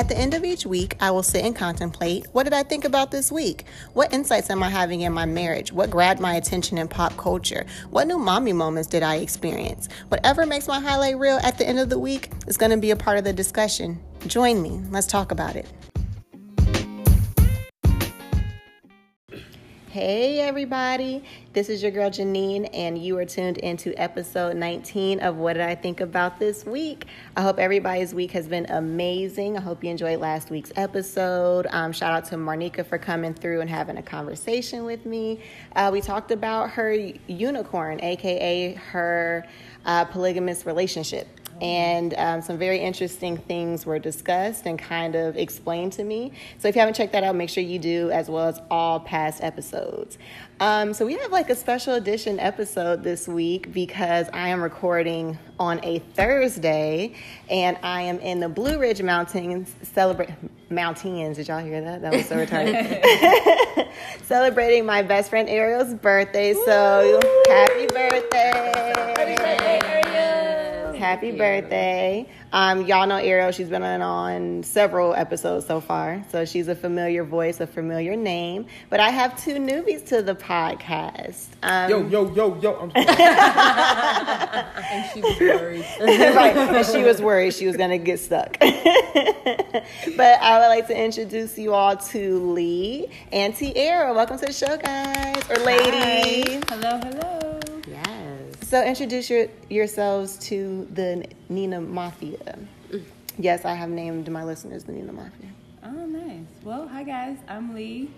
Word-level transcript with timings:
At 0.00 0.08
the 0.08 0.16
end 0.16 0.32
of 0.32 0.44
each 0.44 0.64
week, 0.64 0.96
I 0.98 1.10
will 1.10 1.22
sit 1.22 1.44
and 1.44 1.54
contemplate 1.54 2.24
what 2.32 2.44
did 2.44 2.54
I 2.54 2.62
think 2.62 2.86
about 2.86 3.10
this 3.10 3.30
week? 3.30 3.66
What 3.92 4.14
insights 4.14 4.48
am 4.48 4.62
I 4.62 4.70
having 4.70 5.02
in 5.02 5.12
my 5.12 5.26
marriage? 5.26 5.74
What 5.74 5.90
grabbed 5.90 6.20
my 6.20 6.36
attention 6.36 6.78
in 6.78 6.88
pop 6.88 7.18
culture? 7.18 7.66
What 7.90 8.06
new 8.06 8.16
mommy 8.16 8.54
moments 8.54 8.88
did 8.88 9.02
I 9.02 9.16
experience? 9.16 9.90
Whatever 10.08 10.46
makes 10.46 10.66
my 10.66 10.80
highlight 10.80 11.18
reel 11.18 11.38
at 11.42 11.58
the 11.58 11.68
end 11.68 11.80
of 11.80 11.90
the 11.90 11.98
week 11.98 12.30
is 12.46 12.56
going 12.56 12.70
to 12.70 12.78
be 12.78 12.92
a 12.92 12.96
part 12.96 13.18
of 13.18 13.24
the 13.24 13.34
discussion. 13.34 14.00
Join 14.26 14.62
me. 14.62 14.80
Let's 14.90 15.06
talk 15.06 15.32
about 15.32 15.54
it. 15.54 15.66
Hey, 19.90 20.38
everybody. 20.38 21.24
This 21.52 21.68
is 21.68 21.82
your 21.82 21.90
girl 21.90 22.10
Janine, 22.10 22.70
and 22.72 22.96
you 22.96 23.18
are 23.18 23.24
tuned 23.24 23.58
into 23.58 23.92
episode 24.00 24.54
19 24.54 25.18
of 25.18 25.34
What 25.34 25.54
Did 25.54 25.62
I 25.62 25.74
Think 25.74 26.00
About 26.00 26.38
This 26.38 26.64
Week. 26.64 27.06
I 27.36 27.42
hope 27.42 27.58
everybody's 27.58 28.14
week 28.14 28.30
has 28.30 28.46
been 28.46 28.66
amazing. 28.70 29.56
I 29.56 29.60
hope 29.60 29.82
you 29.82 29.90
enjoyed 29.90 30.20
last 30.20 30.48
week's 30.48 30.70
episode. 30.76 31.66
Um, 31.70 31.90
shout 31.90 32.12
out 32.12 32.24
to 32.26 32.36
Marnika 32.36 32.86
for 32.86 32.98
coming 32.98 33.34
through 33.34 33.62
and 33.62 33.68
having 33.68 33.96
a 33.96 34.02
conversation 34.02 34.84
with 34.84 35.06
me. 35.06 35.40
Uh, 35.74 35.90
we 35.92 36.00
talked 36.00 36.30
about 36.30 36.70
her 36.70 36.92
unicorn, 37.26 38.00
aka 38.00 38.74
her 38.74 39.44
uh, 39.86 40.04
polygamous 40.04 40.66
relationship 40.66 41.26
and 41.60 42.14
um, 42.14 42.42
some 42.42 42.58
very 42.58 42.78
interesting 42.78 43.36
things 43.36 43.84
were 43.84 43.98
discussed 43.98 44.66
and 44.66 44.78
kind 44.78 45.14
of 45.14 45.36
explained 45.36 45.92
to 45.94 46.04
me. 46.04 46.32
So 46.58 46.68
if 46.68 46.74
you 46.74 46.80
haven't 46.80 46.94
checked 46.94 47.12
that 47.12 47.24
out, 47.24 47.34
make 47.36 47.50
sure 47.50 47.62
you 47.62 47.78
do, 47.78 48.10
as 48.10 48.28
well 48.28 48.48
as 48.48 48.60
all 48.70 49.00
past 49.00 49.42
episodes. 49.42 50.18
Um, 50.60 50.92
so 50.92 51.06
we 51.06 51.14
have 51.14 51.32
like 51.32 51.48
a 51.48 51.54
special 51.54 51.94
edition 51.94 52.38
episode 52.38 53.02
this 53.02 53.26
week 53.26 53.72
because 53.72 54.28
I 54.32 54.48
am 54.48 54.62
recording 54.62 55.38
on 55.58 55.80
a 55.82 56.00
Thursday, 56.14 57.14
and 57.48 57.78
I 57.82 58.02
am 58.02 58.18
in 58.18 58.40
the 58.40 58.48
Blue 58.48 58.78
Ridge 58.78 59.02
Mountains 59.02 59.74
celebrate 59.82 60.30
mountains. 60.70 61.36
Did 61.36 61.48
y'all 61.48 61.64
hear 61.64 61.80
that? 61.80 62.02
That 62.02 62.12
was 62.12 62.26
so 62.26 62.36
retarded. 62.36 63.88
Celebrating 64.22 64.86
my 64.86 65.02
best 65.02 65.30
friend 65.30 65.48
Ariel's 65.48 65.94
birthday. 65.94 66.54
So 66.54 67.20
happy 67.48 67.86
birthday! 67.86 68.72
Happy 69.16 69.36
birthday! 69.36 69.89
Happy 71.00 71.32
birthday. 71.32 72.28
Um, 72.52 72.86
y'all 72.86 73.06
know 73.06 73.16
Ariel. 73.16 73.52
She's 73.52 73.70
been 73.70 73.82
on, 73.82 74.02
on 74.02 74.62
several 74.62 75.14
episodes 75.14 75.66
so 75.66 75.80
far. 75.80 76.22
So 76.30 76.44
she's 76.44 76.68
a 76.68 76.74
familiar 76.74 77.24
voice, 77.24 77.58
a 77.58 77.66
familiar 77.66 78.16
name. 78.16 78.66
But 78.90 79.00
I 79.00 79.08
have 79.08 79.42
two 79.42 79.54
newbies 79.54 80.06
to 80.08 80.20
the 80.22 80.34
podcast. 80.34 81.46
Um, 81.62 81.90
Yo, 81.90 82.06
yo, 82.06 82.34
yo, 82.34 82.60
yo. 82.60 82.74
I'm 82.76 82.92
And 84.90 85.10
she 85.12 85.22
was 85.22 85.40
worried. 85.40 85.86
right. 86.00 86.54
And 86.56 86.86
she 86.86 87.02
was 87.02 87.22
worried 87.22 87.54
she 87.54 87.66
was 87.66 87.78
going 87.78 87.90
to 87.90 87.98
get 87.98 88.20
stuck. 88.20 88.58
but 88.60 88.70
I 90.42 90.58
would 90.58 90.68
like 90.68 90.86
to 90.88 91.02
introduce 91.02 91.56
you 91.56 91.72
all 91.72 91.96
to 91.96 92.52
Lee 92.52 93.08
and 93.32 93.56
Tiara. 93.56 94.12
Welcome 94.12 94.38
to 94.38 94.46
the 94.46 94.52
show, 94.52 94.76
guys. 94.76 95.48
Or 95.50 95.56
ladies. 95.64 96.62
hello, 96.68 97.00
hello. 97.02 97.39
So 98.70 98.80
introduce 98.84 99.28
your, 99.28 99.48
yourselves 99.68 100.38
to 100.46 100.86
the 100.94 101.26
Nina 101.48 101.80
Mafia. 101.80 102.56
Yes, 103.36 103.64
I 103.64 103.74
have 103.74 103.90
named 103.90 104.30
my 104.30 104.44
listeners 104.44 104.84
the 104.84 104.92
Nina 104.92 105.12
Mafia. 105.12 105.48
Oh, 105.82 106.06
nice. 106.06 106.46
Well, 106.62 106.86
hi 106.86 107.02
guys. 107.02 107.38
I'm 107.48 107.74
Lee. 107.74 108.12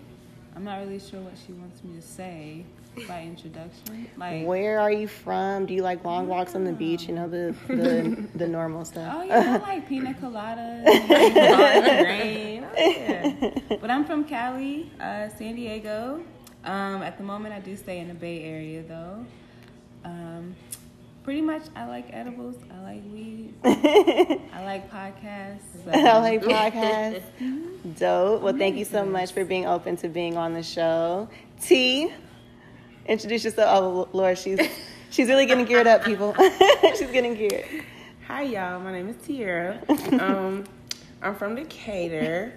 I'm 0.55 0.63
not 0.63 0.77
really 0.81 0.99
sure 0.99 1.21
what 1.21 1.33
she 1.43 1.53
wants 1.53 1.83
me 1.83 1.95
to 1.95 2.03
say 2.03 2.65
by 3.07 3.23
introduction. 3.23 4.07
Like, 4.15 4.45
Where 4.45 4.79
are 4.79 4.91
you 4.91 5.07
from? 5.07 5.65
Do 5.65 5.73
you 5.73 5.81
like 5.81 6.03
long 6.03 6.27
walks 6.27 6.53
on 6.53 6.65
the 6.65 6.71
beach? 6.71 7.07
You 7.07 7.15
know 7.15 7.27
the 7.27 7.55
the, 7.67 8.27
the 8.35 8.47
normal 8.47 8.85
stuff. 8.85 9.11
oh 9.17 9.23
yeah, 9.23 9.59
I 9.59 9.67
like 9.67 9.89
pina 9.89 10.13
coladas, 10.13 10.85
and 10.87 12.05
rain. 12.05 12.63
Oh, 12.63 12.79
yeah. 12.79 13.77
But 13.81 13.89
I'm 13.89 14.05
from 14.05 14.23
Cali, 14.23 14.91
uh, 14.99 15.29
San 15.29 15.55
Diego. 15.55 16.23
Um, 16.63 17.01
at 17.01 17.17
the 17.17 17.23
moment, 17.23 17.55
I 17.55 17.59
do 17.59 17.75
stay 17.75 17.97
in 17.97 18.07
the 18.07 18.13
Bay 18.13 18.43
Area 18.43 18.83
though. 18.83 19.25
Um, 20.03 20.55
pretty 21.23 21.41
much, 21.41 21.63
I 21.75 21.85
like 21.85 22.07
edibles. 22.11 22.55
I 22.73 22.81
like 22.83 23.03
weed. 23.11 23.53
I 23.63 24.63
like 24.63 24.89
podcasts. 24.91 25.59
so- 25.85 25.91
I 25.93 26.17
like 26.19 26.41
podcasts. 26.43 27.23
Dope. 27.99 28.41
Well, 28.41 28.57
thank 28.57 28.77
you 28.77 28.85
so 28.85 29.05
much 29.05 29.31
for 29.31 29.43
being 29.45 29.65
open 29.65 29.97
to 29.97 30.07
being 30.09 30.37
on 30.37 30.53
the 30.53 30.63
show. 30.63 31.27
T, 31.61 32.11
introduce 33.05 33.43
yourself. 33.45 33.69
Oh 33.83 34.09
Lord, 34.13 34.37
she's 34.37 34.59
she's 35.09 35.27
really 35.27 35.45
getting 35.45 35.65
geared 35.65 35.87
up, 35.87 36.03
people. 36.03 36.33
she's 36.97 37.11
getting 37.11 37.35
geared. 37.35 37.65
Hi 38.27 38.43
y'all, 38.43 38.79
my 38.79 38.91
name 38.91 39.09
is 39.09 39.15
Tiara. 39.27 39.79
Um, 40.19 40.63
I'm 41.21 41.35
from 41.35 41.55
Decatur. 41.55 42.53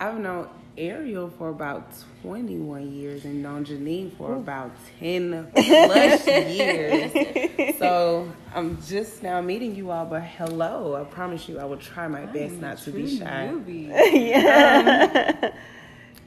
I've 0.00 0.18
known 0.18 0.48
Ariel 0.78 1.30
for 1.30 1.48
about 1.48 1.92
21 2.22 2.92
years 2.92 3.24
and 3.24 3.42
known 3.42 3.64
Janine 3.64 4.16
for 4.16 4.34
about 4.34 4.72
10 5.00 5.50
plus 5.54 6.26
years. 6.26 7.12
So 7.78 8.30
I'm 8.54 8.80
just 8.82 9.22
now 9.22 9.40
meeting 9.40 9.74
you 9.74 9.90
all, 9.90 10.06
but 10.06 10.22
hello. 10.22 10.96
I 10.96 11.04
promise 11.04 11.48
you 11.48 11.58
I 11.58 11.64
will 11.64 11.76
try 11.76 12.08
my 12.08 12.24
best 12.24 12.54
not 12.54 12.78
to 12.78 12.90
be 12.90 13.18
shy. 13.18 13.52
yeah. 14.12 15.34
Um, 15.42 15.50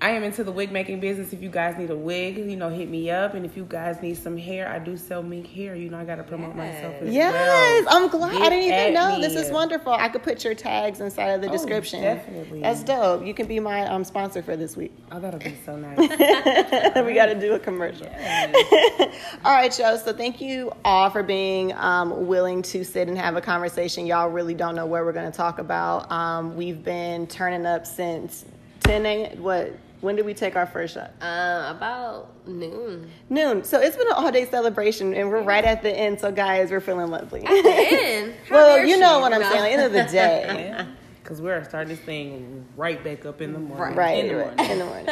I 0.02 0.12
am 0.12 0.24
into 0.24 0.46
the 0.46 0.52
wig 0.54 0.72
making 0.72 1.02
business. 1.02 1.34
If 1.34 1.42
you 1.44 1.50
guys 1.50 1.78
need 1.78 1.90
a 1.90 1.96
wig, 1.96 2.38
you 2.38 2.56
know, 2.56 2.70
hit 2.70 2.90
me 2.90 3.10
up. 3.12 3.34
And 3.34 3.46
if 3.46 3.58
you 3.58 3.66
guys 3.68 4.02
need 4.02 4.18
some 4.18 4.38
hair, 4.38 4.70
I 4.70 4.80
do 4.80 4.96
sell 4.96 5.22
mink 5.22 5.48
hair. 5.48 5.76
You 5.76 5.90
know, 5.90 5.98
I 6.00 6.06
got 6.06 6.16
to 6.16 6.24
promote 6.24 6.56
myself 6.56 6.96
as 7.02 7.14
Yes, 7.14 7.86
well. 7.86 8.04
I'm 8.04 8.10
glad. 8.10 8.34
I 8.42 8.50
didn't 8.50 8.64
even 8.74 8.94
know. 8.94 9.18
me. 9.18 9.22
This 9.22 9.36
is 9.36 9.52
wonderful. 9.52 9.92
I 9.92 10.08
could 10.08 10.24
put 10.24 10.46
your 10.46 10.54
tags 10.56 11.02
inside 11.02 11.32
of 11.32 11.42
the 11.42 11.50
Oh, 11.50 11.52
description. 11.52 12.02
definitely. 12.02 12.62
That's 12.62 12.82
dope. 12.84 13.26
You 13.26 13.34
can 13.34 13.46
be 13.46 13.60
my 13.60 13.86
um, 13.88 14.06
sponsor 14.06 14.42
for 14.42 14.56
this 14.56 14.78
week. 14.78 14.94
Oh, 15.12 15.20
that'll 15.20 15.38
be 15.38 15.58
so 15.66 15.76
nice. 15.76 15.98
we 15.98 17.14
got 17.14 17.26
to 17.26 17.38
do 17.38 17.56
a 17.56 17.60
commercial. 17.60 18.08
all 19.44 19.54
right, 19.54 19.78
y'all. 19.78 19.98
So 19.98 20.14
thank 20.14 20.40
you 20.40 20.72
all 20.86 21.10
for 21.10 21.24
being 21.24 21.74
um, 21.74 22.26
willing 22.26 22.62
to 22.62 22.86
sit 22.86 23.10
and 23.10 23.18
have 23.18 23.36
a 23.36 23.42
conversation. 23.42 24.06
Y'all 24.08 24.30
really 24.30 24.54
don't 24.54 24.76
know 24.76 24.86
where 24.86 25.04
we're 25.04 25.12
going 25.12 25.30
to 25.30 25.38
talk 25.38 25.60
about. 25.60 26.10
Um, 26.10 26.56
we've 26.56 26.84
been 26.86 27.28
turning 27.28 27.66
up 27.66 27.86
since 27.86 28.46
10 28.86 29.06
a.m. 29.06 29.44
What? 29.44 29.74
When 30.02 30.16
did 30.16 30.26
we 30.26 30.34
take 30.34 30.56
our 30.56 30.66
first 30.66 30.94
shot? 30.94 31.12
Uh, 31.22 31.74
about 31.76 32.48
noon. 32.48 33.10
Noon. 33.30 33.64
So 33.64 33.80
it's 33.80 33.98
been 33.98 34.08
an 34.08 34.14
all 34.14 34.32
day 34.32 34.46
celebration, 34.46 35.14
and 35.14 35.30
we're 35.30 35.44
right 35.44 35.66
at 35.66 35.82
the 35.82 35.92
end. 35.92 36.20
So 36.20 36.32
guys, 36.32 36.72
we're 36.72 36.80
feeling 36.80 37.10
lovely. 37.10 37.46
And 37.46 38.34
well, 38.50 38.86
you 38.86 38.98
know 38.98 39.20
what 39.20 39.34
I'm 39.34 39.44
saying. 39.44 39.56
At 39.56 39.62
the 39.62 39.70
end 39.70 39.82
of 39.84 39.94
the 39.94 40.12
day. 40.12 40.86
Because 41.22 41.44
we're 41.44 41.64
starting 41.64 41.90
this 41.90 42.00
thing 42.00 42.66
right 42.76 43.04
back 43.04 43.24
up 43.24 43.40
in 43.40 43.54
the 43.54 43.60
morning. 43.60 43.96
Right. 43.96 44.26
In 44.26 44.30
the 44.30 44.44
morning. 44.46 44.72
In 44.72 44.80
the 44.80 44.86
morning. 44.86 45.10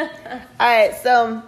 All 0.59 0.67
right. 0.67 0.95
So 0.95 1.43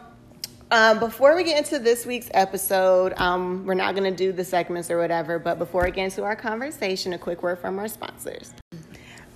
um, 0.69 0.99
before 0.99 1.35
we 1.35 1.43
get 1.43 1.57
into 1.57 1.79
this 1.79 2.05
week's 2.05 2.29
episode, 2.35 3.13
um, 3.17 3.65
we're 3.65 3.73
not 3.73 3.95
going 3.95 4.11
to 4.11 4.15
do 4.15 4.31
the 4.31 4.45
segments 4.45 4.91
or 4.91 4.99
whatever, 4.99 5.39
but 5.39 5.57
before 5.57 5.85
we 5.85 5.91
get 5.91 6.05
into 6.05 6.23
our 6.23 6.35
conversation, 6.35 7.13
a 7.13 7.17
quick 7.17 7.41
word 7.41 7.57
from 7.57 7.79
our 7.79 7.87
sponsors. 7.87 8.53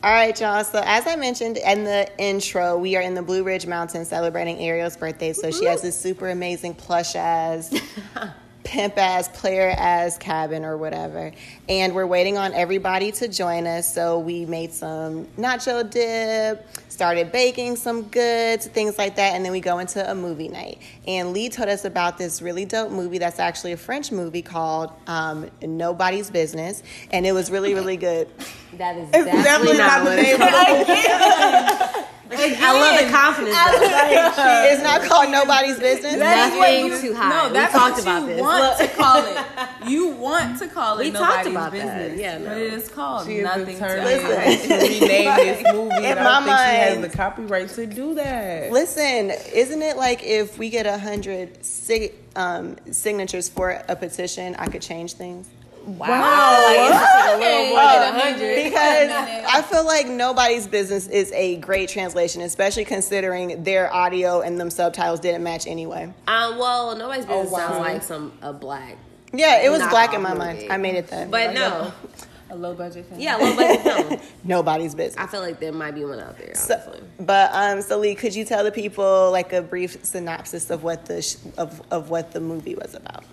All 0.04 0.12
right, 0.12 0.38
y'all. 0.38 0.66
So, 0.66 0.82
as 0.84 1.08
I 1.08 1.16
mentioned 1.16 1.56
in 1.56 1.86
the 1.86 2.10
intro, 2.18 2.78
we 2.78 2.98
are 2.98 3.02
in 3.02 3.14
the 3.14 3.22
Blue 3.22 3.42
Ridge 3.42 3.66
Mountains 3.66 4.10
celebrating 4.10 4.60
Ariel's 4.60 4.98
birthday. 4.98 5.32
So, 5.32 5.50
she 5.50 5.64
has 5.64 5.82
this 5.82 5.98
super 5.98 6.30
amazing 6.30 6.76
plush 6.76 7.16
ass, 7.16 7.74
pimp 8.64 8.98
ass, 8.98 9.30
player 9.30 9.74
ass 9.78 10.18
cabin 10.18 10.66
or 10.66 10.78
whatever. 10.78 11.32
And 11.70 11.94
we're 11.94 12.08
waiting 12.08 12.38
on 12.38 12.54
everybody 12.54 13.12
to 13.14 13.28
join 13.28 13.68
us. 13.68 13.94
So, 13.94 14.20
we 14.20 14.46
made 14.46 14.74
some 14.74 15.26
nacho 15.38 15.90
dip, 15.90 16.66
started 16.90 17.32
baking 17.32 17.76
some 17.76 18.04
goods, 18.04 18.68
things 18.68 18.98
like 18.98 19.16
that. 19.16 19.36
And 19.36 19.44
then 19.44 19.52
we 19.52 19.60
go 19.60 19.80
into 19.80 20.10
a 20.10 20.16
movie 20.16 20.48
night. 20.48 20.82
And 21.08 21.34
Lee 21.34 21.50
told 21.50 21.70
us 21.70 21.86
about 21.86 22.18
this 22.18 22.42
really 22.42 22.66
dope 22.66 22.92
movie 22.92 23.18
that's 23.18 23.40
actually 23.40 23.74
a 23.74 23.78
French 23.78 24.12
movie 24.12 24.42
called 24.42 24.92
um, 25.08 25.50
Nobody's 25.62 26.30
Business. 26.30 26.84
And 27.12 27.26
it 27.26 27.32
was 27.32 27.52
really, 27.52 27.74
really 27.74 27.98
good. 27.98 28.30
that 28.78 28.98
is 28.98 29.10
Definitely 29.12 29.44
definitely 29.44 29.78
not 29.78 30.04
not 30.04 30.06
the 30.06 30.16
name 30.22 30.42
of 30.42 30.48
the 30.88 32.06
I 32.32 32.74
love 32.74 33.06
the 33.06 33.12
confidence. 33.12 33.56
though. 33.56 34.64
It's 34.74 34.82
not 34.82 35.02
called 35.04 35.30
Nobody's 35.32 35.78
Business. 35.80 36.16
Nothing 36.16 36.90
to 36.90 37.14
Hide. 37.16 37.54
No, 37.54 37.60
we 37.62 37.68
talked 37.68 37.74
what 37.96 38.02
about 38.02 38.22
you 38.22 38.28
this. 38.28 38.42
want 38.42 38.78
to 38.80 38.88
call 38.88 39.26
it. 39.26 39.38
You 39.90 40.08
want 40.12 40.60
to 40.60 40.68
call 40.68 41.00
it 41.00 41.06
We 41.06 41.12
talked 41.12 41.46
nobody's 41.46 41.52
about 41.52 41.72
that. 41.74 41.98
business. 42.10 42.20
Yeah, 42.22 42.38
no. 42.38 42.46
but 42.50 42.58
it 42.58 42.74
is 42.74 42.88
called 42.90 43.26
She 43.28 43.38
is 43.40 43.44
nothing 43.44 43.66
determined 43.76 44.22
to 44.22 44.68
to 44.68 44.74
rename 44.78 45.36
this 45.36 45.64
movie. 45.74 45.96
In 45.98 46.04
And 46.06 46.20
I 46.20 46.24
my 46.24 46.34
don't 46.40 46.44
think 46.46 46.58
she 46.58 46.76
has 46.96 47.02
the 47.12 47.18
copyright 47.18 47.70
to 47.70 47.86
do 47.86 48.14
that. 48.16 48.72
Listen, 48.72 49.32
isn't 49.54 49.82
it 49.82 49.98
like 49.98 50.24
if 50.24 50.58
we 50.58 50.70
get 50.70 50.86
a 50.86 50.98
hundred 50.98 51.64
sig- 51.66 52.14
um, 52.38 52.78
signatures 52.92 53.50
for 53.50 53.82
a 53.90 53.96
petition, 53.98 54.56
I 54.58 54.68
could 54.68 54.82
change 54.82 55.14
things? 55.14 55.50
Wow. 55.86 56.64
Like, 56.66 56.92
it's 56.94 57.34
a 57.34 57.38
little 57.38 57.70
more 57.70 57.84
than 57.84 58.14
hundred. 58.14 58.64
Because 58.64 59.46
I 59.54 59.62
feel 59.62 59.86
like 59.86 60.08
nobody's 60.08 60.68
business 60.68 61.08
is 61.08 61.32
a 61.34 61.58
great 61.58 61.90
translation, 61.90 62.42
especially 62.42 62.86
considering 62.86 63.64
their 63.64 63.94
audio 63.94 64.42
and 64.42 64.60
them 64.60 64.70
subtitles 64.70 65.20
didn't 65.20 65.44
match 65.44 65.68
anyway. 65.68 66.14
Um, 66.28 66.58
well, 66.58 66.96
nobody's 66.96 67.26
business 67.26 67.52
wow. 67.52 67.68
sounds 67.70 67.80
like 67.80 68.04
some 68.04 68.34
a 68.42 68.54
black. 68.54 68.98
Yeah, 69.34 69.64
it 69.64 69.70
was 69.70 69.82
black 69.88 70.14
in 70.14 70.22
Knockoff 70.22 70.24
my 70.24 70.30
movie. 70.34 70.60
mind. 70.60 70.74
I 70.74 70.78
made 70.78 70.96
it 70.96 71.08
that. 71.08 71.32
But 71.32 71.54
no, 71.54 71.92
A 72.50 72.56
low 72.56 72.76
budget 72.76 73.08
film. 73.08 73.20
Yeah, 73.20 73.38
low 73.38 73.56
budget 73.56 73.82
film. 73.82 74.20
Nobody's 74.44 74.94
business. 74.94 75.18
I 75.18 75.26
feel 75.26 75.42
like 75.42 75.60
there 75.60 75.72
might 75.72 75.96
be 75.96 76.06
one 76.06 76.20
out 76.20 76.38
there. 76.38 76.54
So, 76.54 77.00
but 77.20 77.50
um, 77.52 77.82
so 77.82 77.98
Lee, 77.98 78.14
could 78.14 78.36
you 78.36 78.46
tell 78.46 78.64
the 78.64 78.72
people 78.72 79.32
like 79.32 79.54
a 79.54 79.62
brief 79.64 79.98
synopsis 80.06 80.70
of 80.70 80.84
what 80.84 81.08
the 81.08 81.24
sh- 81.24 81.38
of 81.58 81.82
of 81.92 82.12
what 82.12 82.32
the 82.32 82.40
movie 82.40 82.76
was 82.76 82.94
about? 82.94 83.24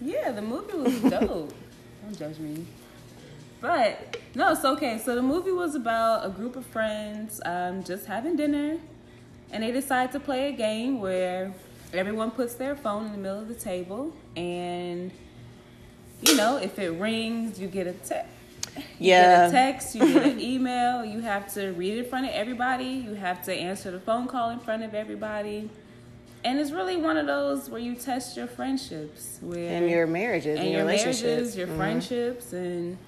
Yeah, 0.00 0.32
the 0.32 0.40
movie 0.40 0.76
was 0.76 1.00
dope. 1.02 1.52
Don't 2.02 2.18
judge 2.18 2.38
me. 2.38 2.64
But 3.60 4.16
no, 4.34 4.52
it's 4.52 4.64
okay. 4.64 4.98
So 4.98 5.14
the 5.14 5.22
movie 5.22 5.52
was 5.52 5.74
about 5.74 6.26
a 6.26 6.30
group 6.30 6.56
of 6.56 6.66
friends 6.66 7.40
um, 7.44 7.84
just 7.84 8.06
having 8.06 8.34
dinner, 8.36 8.78
and 9.52 9.62
they 9.62 9.70
decide 9.70 10.10
to 10.12 10.20
play 10.20 10.48
a 10.48 10.52
game 10.52 11.00
where 11.00 11.54
everyone 11.92 12.30
puts 12.32 12.54
their 12.54 12.74
phone 12.74 13.06
in 13.06 13.12
the 13.12 13.18
middle 13.18 13.38
of 13.40 13.48
the 13.48 13.54
table, 13.54 14.12
and 14.36 15.12
you 16.22 16.36
know, 16.36 16.56
if 16.56 16.78
it 16.78 16.90
rings, 16.90 17.60
you 17.60 17.68
get 17.68 17.86
a 17.86 17.92
text. 17.92 18.28
You 18.76 18.82
Yeah. 19.10 19.38
get 19.42 19.48
a 19.48 19.52
text, 19.52 19.94
you 19.94 20.00
get 20.12 20.24
an 20.26 20.40
email, 20.52 21.04
you 21.04 21.20
have 21.20 21.52
to 21.54 21.72
read 21.72 21.94
it 21.94 22.04
in 22.04 22.04
front 22.10 22.26
of 22.26 22.32
everybody, 22.32 22.86
you 22.86 23.14
have 23.14 23.44
to 23.44 23.52
answer 23.54 23.90
the 23.90 24.00
phone 24.00 24.26
call 24.28 24.50
in 24.50 24.58
front 24.60 24.82
of 24.82 24.94
everybody. 24.94 25.68
And 26.44 26.58
it's 26.58 26.72
really 26.72 26.96
one 26.96 27.16
of 27.16 27.26
those 27.26 27.70
where 27.70 27.80
you 27.80 27.94
test 27.94 28.36
your 28.36 28.48
friendships, 28.48 29.38
where 29.40 29.70
And 29.76 29.88
your 29.88 30.06
marriages 30.08 30.58
and, 30.58 30.64
and 30.66 30.72
your, 30.72 30.84
marriages, 30.84 31.56
your 31.56 31.68
Mhm. 31.68 31.76
friendships, 31.76 32.52
and 32.52 32.98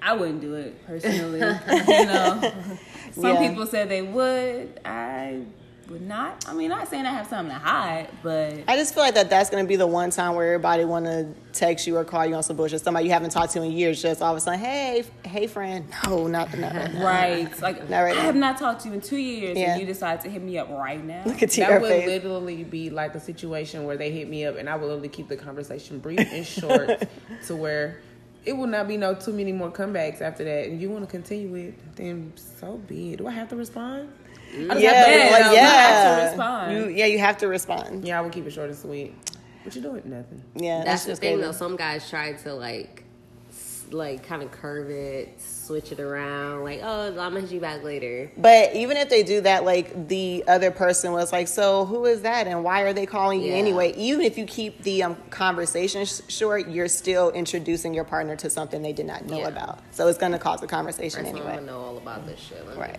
I 0.00 0.14
wouldn't 0.14 0.40
do 0.40 0.54
it 0.54 0.86
personally. 0.86 1.40
you 1.88 2.06
know, 2.06 2.52
some 3.12 3.24
Yeah. 3.24 3.48
people 3.48 3.66
said 3.66 3.88
they 3.88 4.02
would. 4.02 4.78
I 4.84 5.42
would 5.90 6.02
not. 6.02 6.44
I 6.48 6.54
mean, 6.54 6.68
not 6.70 6.88
saying 6.88 7.04
I 7.04 7.12
have 7.12 7.26
something 7.26 7.52
to 7.54 7.58
hide, 7.60 8.08
but 8.22 8.54
I 8.68 8.76
just 8.76 8.94
feel 8.94 9.02
like 9.02 9.14
that 9.14 9.28
that's 9.28 9.50
going 9.50 9.64
to 9.64 9.68
be 9.68 9.76
the 9.76 9.86
one 9.86 10.10
time 10.10 10.34
where 10.36 10.46
everybody 10.46 10.84
want 10.84 11.04
to 11.06 11.28
text 11.52 11.86
you 11.86 11.96
or 11.96 12.04
call 12.04 12.24
you 12.24 12.34
on 12.34 12.42
some 12.44 12.56
bullshit. 12.56 12.80
Somebody 12.80 13.06
you 13.06 13.12
haven't 13.12 13.30
talked 13.30 13.52
to 13.54 13.62
in 13.62 13.72
years, 13.72 14.00
just 14.00 14.22
all 14.22 14.30
of 14.32 14.38
a 14.38 14.40
sudden, 14.40 14.60
hey, 14.60 15.04
hey, 15.24 15.46
friend. 15.46 15.86
No, 16.06 16.26
not 16.26 16.56
not 16.56 16.74
right 16.74 16.94
now. 16.94 17.04
right, 17.04 17.60
like 17.62 17.90
Not 17.90 18.00
right 18.00 18.12
I 18.14 18.20
now. 18.20 18.22
have 18.22 18.36
not 18.36 18.58
talked 18.58 18.82
to 18.82 18.88
you 18.88 18.94
in 18.94 19.00
two 19.00 19.16
years, 19.16 19.58
Yeah. 19.58 19.72
and 19.72 19.80
you 19.80 19.86
decide 19.86 20.20
to 20.22 20.30
hit 20.30 20.42
me 20.42 20.56
up 20.58 20.70
right 20.70 21.04
now. 21.04 21.22
Look 21.26 21.42
at 21.42 21.50
That 21.52 21.80
would 21.82 21.90
face. 21.90 22.06
literally 22.06 22.64
be 22.64 22.88
like 22.90 23.14
a 23.14 23.20
situation 23.20 23.84
where 23.84 23.96
they 23.96 24.10
hit 24.10 24.28
me 24.28 24.44
up 24.46 24.56
and 24.56 24.68
I 24.68 24.76
would 24.76 24.86
literally 24.86 25.08
keep 25.08 25.28
the 25.28 25.36
conversation 25.36 25.98
brief 25.98 26.20
and 26.20 26.46
short 26.46 27.02
to 27.46 27.56
where 27.56 28.00
it 28.44 28.52
will 28.54 28.66
not 28.66 28.88
be 28.88 28.96
no 28.96 29.14
too 29.14 29.32
many 29.32 29.52
more 29.52 29.70
comebacks 29.70 30.20
after 30.20 30.44
that. 30.44 30.68
And 30.68 30.80
you 30.80 30.90
want 30.90 31.04
to 31.04 31.10
continue 31.10 31.54
it, 31.56 31.96
then 31.96 32.32
so 32.36 32.78
be 32.78 33.12
it. 33.12 33.16
Do 33.18 33.26
I 33.26 33.32
have 33.32 33.48
to 33.50 33.56
respond? 33.56 34.08
I 34.52 34.56
Yeah, 34.56 34.64
have 34.64 35.06
to- 35.06 35.12
Yeah, 35.12 35.30
like, 35.30 35.42
no, 35.44 35.52
yeah. 35.52 35.52
you 35.52 35.58
have 35.60 36.18
to 36.20 36.26
respond. 36.30 36.72
You, 36.72 36.88
yeah, 36.88 37.06
you 37.06 37.18
have 37.18 37.36
to 37.38 37.48
respond. 37.48 38.04
Yeah, 38.04 38.18
I 38.18 38.20
will 38.22 38.30
keep 38.30 38.46
it 38.46 38.50
short 38.52 38.68
and 38.70 38.78
sweet. 38.78 39.14
What 39.62 39.76
you 39.76 39.82
doing? 39.82 40.02
Nothing. 40.06 40.42
Yeah, 40.56 40.82
That's 40.84 41.04
the 41.04 41.10
just 41.12 41.20
thing 41.20 41.34
crazy. 41.36 41.46
though. 41.46 41.52
Some 41.52 41.76
guys 41.76 42.08
try 42.08 42.32
to 42.32 42.54
like, 42.54 43.04
s- 43.04 43.09
like 43.92 44.22
kind 44.24 44.42
of 44.42 44.50
curve 44.50 44.90
it, 44.90 45.40
switch 45.40 45.92
it 45.92 46.00
around. 46.00 46.62
Like, 46.64 46.80
oh, 46.82 47.08
I'm 47.08 47.14
gonna 47.14 47.40
hit 47.40 47.50
you 47.52 47.60
back 47.60 47.82
later. 47.82 48.30
But 48.36 48.74
even 48.74 48.96
if 48.96 49.08
they 49.08 49.22
do 49.22 49.40
that, 49.42 49.64
like 49.64 50.08
the 50.08 50.44
other 50.48 50.70
person 50.70 51.12
was 51.12 51.32
like, 51.32 51.48
"So 51.48 51.84
who 51.84 52.04
is 52.06 52.22
that, 52.22 52.46
and 52.46 52.62
why 52.64 52.82
are 52.82 52.92
they 52.92 53.06
calling 53.06 53.40
you 53.42 53.52
Yeah. 53.52 53.58
anyway?" 53.58 53.92
Even 53.94 54.22
if 54.22 54.36
you 54.38 54.44
keep 54.46 54.82
the 54.82 55.02
um, 55.02 55.16
conversation 55.30 56.04
sh- 56.04 56.20
short, 56.28 56.68
you're 56.68 56.88
still 56.88 57.30
introducing 57.30 57.94
your 57.94 58.04
partner 58.04 58.36
to 58.36 58.50
something 58.50 58.82
they 58.82 58.92
did 58.92 59.06
not 59.06 59.26
know 59.26 59.38
Yeah. 59.40 59.48
about. 59.48 59.78
So 59.92 60.06
it's 60.08 60.18
going 60.18 60.32
to 60.32 60.38
cause 60.38 60.62
a 60.62 60.66
conversation 60.66 61.24
First, 61.24 61.34
I 61.34 61.38
anyway. 61.38 61.56
to 61.56 61.64
know 61.64 61.78
all 61.80 61.96
about 61.98 62.26
this 62.26 62.38
shit. 62.40 62.66
Let 62.66 62.76
Right. 62.78 62.92
me 62.92 62.98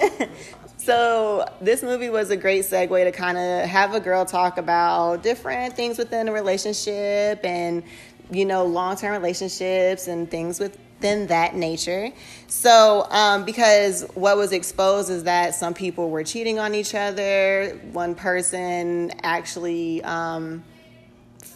find 0.00 0.22
out. 0.22 0.28
So 0.78 1.46
this 1.60 1.82
movie 1.84 2.08
was 2.10 2.30
a 2.30 2.36
great 2.36 2.64
segue 2.64 3.04
to 3.04 3.12
kind 3.12 3.38
of 3.38 3.68
have 3.68 3.94
a 3.94 4.00
girl 4.00 4.24
talk 4.24 4.58
about 4.58 5.22
different 5.22 5.76
things 5.76 5.96
within 5.96 6.26
a 6.28 6.32
relationship 6.32 7.38
and 7.44 7.84
you 8.32 8.44
know 8.44 8.64
long-term 8.64 9.12
relationships 9.12 10.08
and 10.08 10.30
things 10.30 10.58
within 10.58 11.26
that 11.28 11.54
nature. 11.54 12.10
So 12.48 13.06
um, 13.10 13.44
because 13.44 14.04
what 14.14 14.36
was 14.36 14.52
exposed 14.52 15.10
is 15.10 15.24
that 15.24 15.54
some 15.54 15.74
people 15.74 16.10
were 16.10 16.24
cheating 16.24 16.58
on 16.58 16.74
each 16.74 16.94
other. 16.94 17.78
One 17.92 18.14
person 18.14 19.12
actually. 19.22 20.02
Um, 20.02 20.64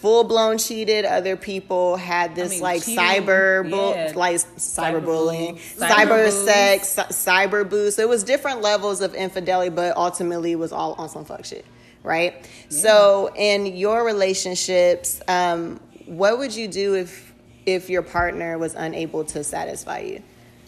Full 0.00 0.24
blown 0.24 0.58
cheated. 0.58 1.06
Other 1.06 1.36
people 1.36 1.96
had 1.96 2.34
this 2.34 2.50
mean, 2.50 2.60
like 2.60 2.84
cheating, 2.84 2.98
cyber 3.02 3.68
bull, 3.68 3.92
yeah. 3.94 4.12
like 4.14 4.36
cyberbullying, 4.36 5.56
Cyberbullying. 5.58 5.78
cyber 5.78 6.28
Cyberbullies. 6.28 6.44
sex, 6.44 6.88
cy- 6.90 7.04
cyber 7.06 7.68
boost. 7.68 7.98
It 7.98 8.06
was 8.06 8.22
different 8.22 8.60
levels 8.60 9.00
of 9.00 9.14
infidelity, 9.14 9.70
but 9.70 9.96
ultimately 9.96 10.52
it 10.52 10.58
was 10.58 10.70
all 10.70 10.92
on 10.94 11.08
some 11.08 11.24
fuck 11.24 11.46
shit, 11.46 11.64
right? 12.02 12.34
So, 12.68 13.32
in 13.34 13.64
your 13.64 14.04
relationships, 14.04 15.22
um, 15.28 15.80
what 16.06 16.38
would 16.38 16.54
you 16.54 16.68
do 16.68 16.94
if 16.94 17.32
if 17.66 17.90
your 17.90 18.02
partner 18.02 18.58
was 18.58 18.74
unable 18.74 19.24
to 19.24 19.44
satisfy 19.44 20.00
you? 20.00 20.22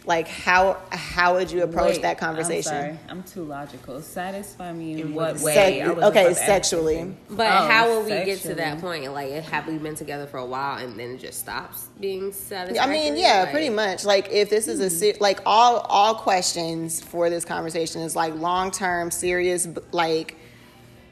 Like 0.04 0.26
how 0.26 0.78
how 0.90 1.34
would 1.34 1.50
you 1.50 1.62
approach 1.62 1.96
Wait, 1.96 2.02
that 2.02 2.16
I'm 2.16 2.16
conversation? 2.16 2.62
sorry. 2.72 2.98
I'm 3.10 3.22
too 3.24 3.44
logical. 3.44 4.00
Satisfy 4.00 4.72
me 4.72 4.94
in, 4.94 4.98
In 5.00 5.14
what 5.14 5.34
what 5.34 5.42
way? 5.42 5.54
Sex- 5.54 5.84
I 5.84 5.92
was 5.92 5.96
just 5.96 6.10
okay, 6.10 6.20
about 6.22 6.34
to 6.34 6.40
ask 6.40 6.46
sexually. 6.46 7.14
But 7.28 7.46
Oh, 7.46 7.68
how 7.68 7.88
will 7.90 8.02
we 8.04 8.08
get 8.24 8.40
to 8.40 8.54
that 8.54 8.80
point? 8.80 9.12
Like, 9.12 9.30
have 9.44 9.68
we 9.68 9.76
been 9.76 9.94
together 9.94 10.26
for 10.26 10.38
a 10.38 10.46
while 10.46 10.78
and 10.78 10.98
then 10.98 11.10
it 11.10 11.18
just 11.18 11.40
stops 11.40 11.88
being 12.00 12.32
satisfied? 12.32 12.88
I 12.88 12.90
mean, 12.90 13.18
yeah, 13.18 13.42
Like, 13.42 13.50
pretty 13.50 13.68
much. 13.68 14.06
Like 14.06 14.30
if 14.30 14.48
this 14.48 14.66
is 14.66 14.80
a 14.80 14.84
hmm. 14.84 14.88
se- 14.88 15.18
like 15.20 15.40
all 15.44 15.80
all 15.80 16.14
questions 16.14 17.02
for 17.02 17.28
this 17.28 17.44
conversation 17.44 18.00
is 18.00 18.16
like 18.16 18.34
long 18.34 18.70
term, 18.70 19.10
serious, 19.10 19.68
like 19.92 20.36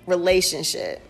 relationship. 0.06 1.02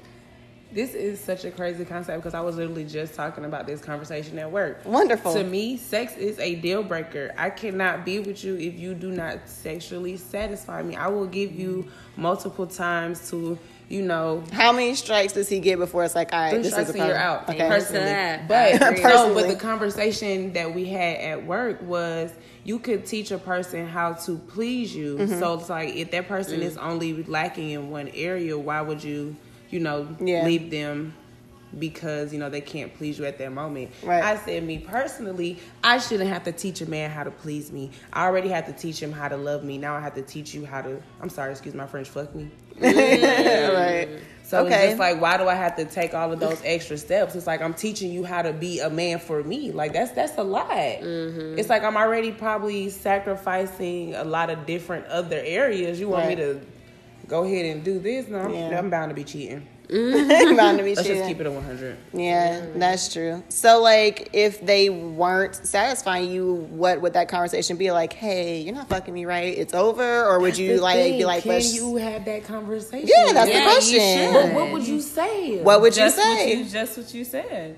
This 0.76 0.92
is 0.92 1.18
such 1.18 1.46
a 1.46 1.50
crazy 1.50 1.86
concept 1.86 2.18
because 2.18 2.34
I 2.34 2.40
was 2.40 2.56
literally 2.56 2.84
just 2.84 3.14
talking 3.14 3.46
about 3.46 3.66
this 3.66 3.80
conversation 3.80 4.38
at 4.38 4.52
work. 4.52 4.84
Wonderful. 4.84 5.32
To 5.32 5.42
me, 5.42 5.78
sex 5.78 6.14
is 6.18 6.38
a 6.38 6.56
deal 6.56 6.82
breaker. 6.82 7.32
I 7.38 7.48
cannot 7.48 8.04
be 8.04 8.18
with 8.18 8.44
you 8.44 8.56
if 8.56 8.78
you 8.78 8.92
do 8.92 9.10
not 9.10 9.48
sexually 9.48 10.18
satisfy 10.18 10.82
me. 10.82 10.94
I 10.94 11.06
will 11.08 11.24
give 11.24 11.58
you 11.58 11.88
multiple 12.18 12.66
times 12.66 13.30
to, 13.30 13.58
you 13.88 14.02
know, 14.02 14.44
How 14.52 14.70
many 14.70 14.94
strikes 14.96 15.32
does 15.32 15.48
he 15.48 15.60
get 15.60 15.78
before 15.78 16.04
it's 16.04 16.14
like, 16.14 16.34
all 16.34 16.40
right, 16.40 16.50
three 16.50 16.62
this 16.62 16.72
strikes 16.72 16.90
is 16.90 16.96
a 16.96 16.98
and 16.98 17.08
you're 17.08 17.16
out. 17.16 17.48
Okay. 17.48 17.68
Personally, 17.68 18.44
but 18.46 18.82
I 18.82 18.88
agree. 18.90 19.02
no, 19.02 19.32
but 19.32 19.48
the 19.48 19.56
conversation 19.56 20.52
that 20.52 20.74
we 20.74 20.84
had 20.84 21.16
at 21.20 21.46
work 21.46 21.80
was 21.80 22.30
you 22.64 22.78
could 22.80 23.06
teach 23.06 23.30
a 23.30 23.38
person 23.38 23.86
how 23.86 24.12
to 24.12 24.36
please 24.36 24.94
you. 24.94 25.16
Mm-hmm. 25.16 25.38
So 25.38 25.54
it's 25.54 25.70
like 25.70 25.96
if 25.96 26.10
that 26.10 26.28
person 26.28 26.60
is 26.60 26.76
only 26.76 27.24
lacking 27.24 27.70
in 27.70 27.88
one 27.88 28.08
area, 28.08 28.58
why 28.58 28.82
would 28.82 29.02
you, 29.02 29.36
you 29.70 29.80
know, 29.80 30.08
Yeah. 30.20 30.44
leave 30.44 30.70
them? 30.70 31.14
Because 31.78 32.32
you 32.32 32.38
know 32.38 32.48
they 32.48 32.60
can't 32.60 32.94
please 32.96 33.18
you 33.18 33.24
at 33.26 33.38
that 33.38 33.52
moment. 33.52 33.90
Right. 34.02 34.22
I 34.22 34.36
said, 34.36 34.62
me 34.62 34.78
personally, 34.78 35.58
I 35.84 35.98
shouldn't 35.98 36.30
have 36.30 36.44
to 36.44 36.52
teach 36.52 36.80
a 36.80 36.88
man 36.88 37.10
how 37.10 37.24
to 37.24 37.30
please 37.30 37.70
me. 37.72 37.90
I 38.12 38.24
already 38.24 38.48
have 38.48 38.66
to 38.66 38.72
teach 38.72 39.02
him 39.02 39.12
how 39.12 39.28
to 39.28 39.36
love 39.36 39.62
me. 39.64 39.76
Now 39.76 39.94
I 39.96 40.00
have 40.00 40.14
to 40.14 40.22
teach 40.22 40.54
you 40.54 40.64
how 40.64 40.80
to. 40.82 41.02
I'm 41.20 41.28
sorry, 41.28 41.50
excuse 41.50 41.74
my 41.74 41.86
French. 41.86 42.08
Fuck 42.08 42.34
me. 42.34 42.48
right. 42.80 44.08
So 44.44 44.64
Okay. 44.64 44.74
it's 44.74 44.84
just 44.90 44.98
like, 45.00 45.20
why 45.20 45.36
do 45.38 45.48
I 45.48 45.54
have 45.54 45.74
to 45.76 45.84
take 45.84 46.14
all 46.14 46.32
of 46.32 46.38
those 46.38 46.62
extra 46.64 46.96
steps? 46.96 47.34
It's 47.34 47.48
like 47.48 47.60
I'm 47.60 47.74
teaching 47.74 48.12
you 48.12 48.22
how 48.24 48.42
to 48.42 48.52
be 48.52 48.78
a 48.78 48.88
man 48.88 49.18
for 49.18 49.42
me. 49.42 49.72
Like 49.72 49.92
that's 49.92 50.12
that's 50.12 50.38
a 50.38 50.44
lot. 50.44 50.70
Mm-hmm. 50.70 51.58
It's 51.58 51.68
like 51.68 51.82
I'm 51.82 51.96
already 51.96 52.30
probably 52.30 52.88
sacrificing 52.90 54.14
a 54.14 54.24
lot 54.24 54.48
of 54.50 54.64
different 54.66 55.06
other 55.06 55.40
areas. 55.44 55.98
You 55.98 56.08
want 56.08 56.28
me 56.28 56.36
to 56.36 56.60
go 57.28 57.44
ahead 57.44 57.64
and 57.66 57.84
do 57.84 57.98
this? 57.98 58.28
No, 58.28 58.38
I'm, 58.38 58.54
Yeah. 58.54 58.78
I'm 58.78 58.90
bound 58.90 59.10
to 59.10 59.14
be 59.14 59.24
cheating. 59.24 59.66
Mm-hmm. 59.88 60.56
Bound 60.56 60.78
to 60.78 60.82
be 60.84 60.96
Let's 60.96 61.06
cheating. 61.06 61.22
just 61.22 61.28
keep 61.28 61.40
it 61.40 61.46
at 61.46 61.52
100. 61.52 61.96
Yeah, 62.12 62.66
that's 62.74 63.12
true. 63.12 63.44
So, 63.50 63.80
like, 63.80 64.30
if 64.32 64.60
they 64.66 64.88
weren't 64.88 65.54
satisfying 65.54 66.28
you, 66.28 66.54
what 66.54 67.00
would 67.02 67.12
that 67.12 67.28
conversation 67.28 67.76
be 67.76 67.92
like? 67.92 68.12
Hey, 68.12 68.62
you're 68.62 68.74
not 68.74 68.88
fucking 68.88 69.14
me, 69.14 69.26
right? 69.26 69.56
It's 69.56 69.74
over, 69.74 70.24
or 70.24 70.40
would 70.40 70.58
you 70.58 70.80
like 70.80 70.96
thing, 70.96 71.18
be 71.18 71.24
like, 71.24 71.44
can 71.44 71.52
let's? 71.52 71.72
you 71.72 71.94
have 71.98 72.24
that 72.24 72.42
conversation? 72.42 73.08
Yeah, 73.08 73.32
that's 73.32 73.48
Yeah, 73.48 73.58
the 73.60 73.64
question. 73.64 74.32
But 74.32 74.52
what 74.54 74.72
would 74.72 74.88
you 74.88 75.00
say? 75.00 75.62
What 75.62 75.80
would 75.80 75.96
you 75.96 76.10
say? 76.10 76.48
What 76.56 76.58
you, 76.58 76.64
just 76.64 76.98
what 76.98 77.14
you 77.14 77.24
said. 77.24 77.76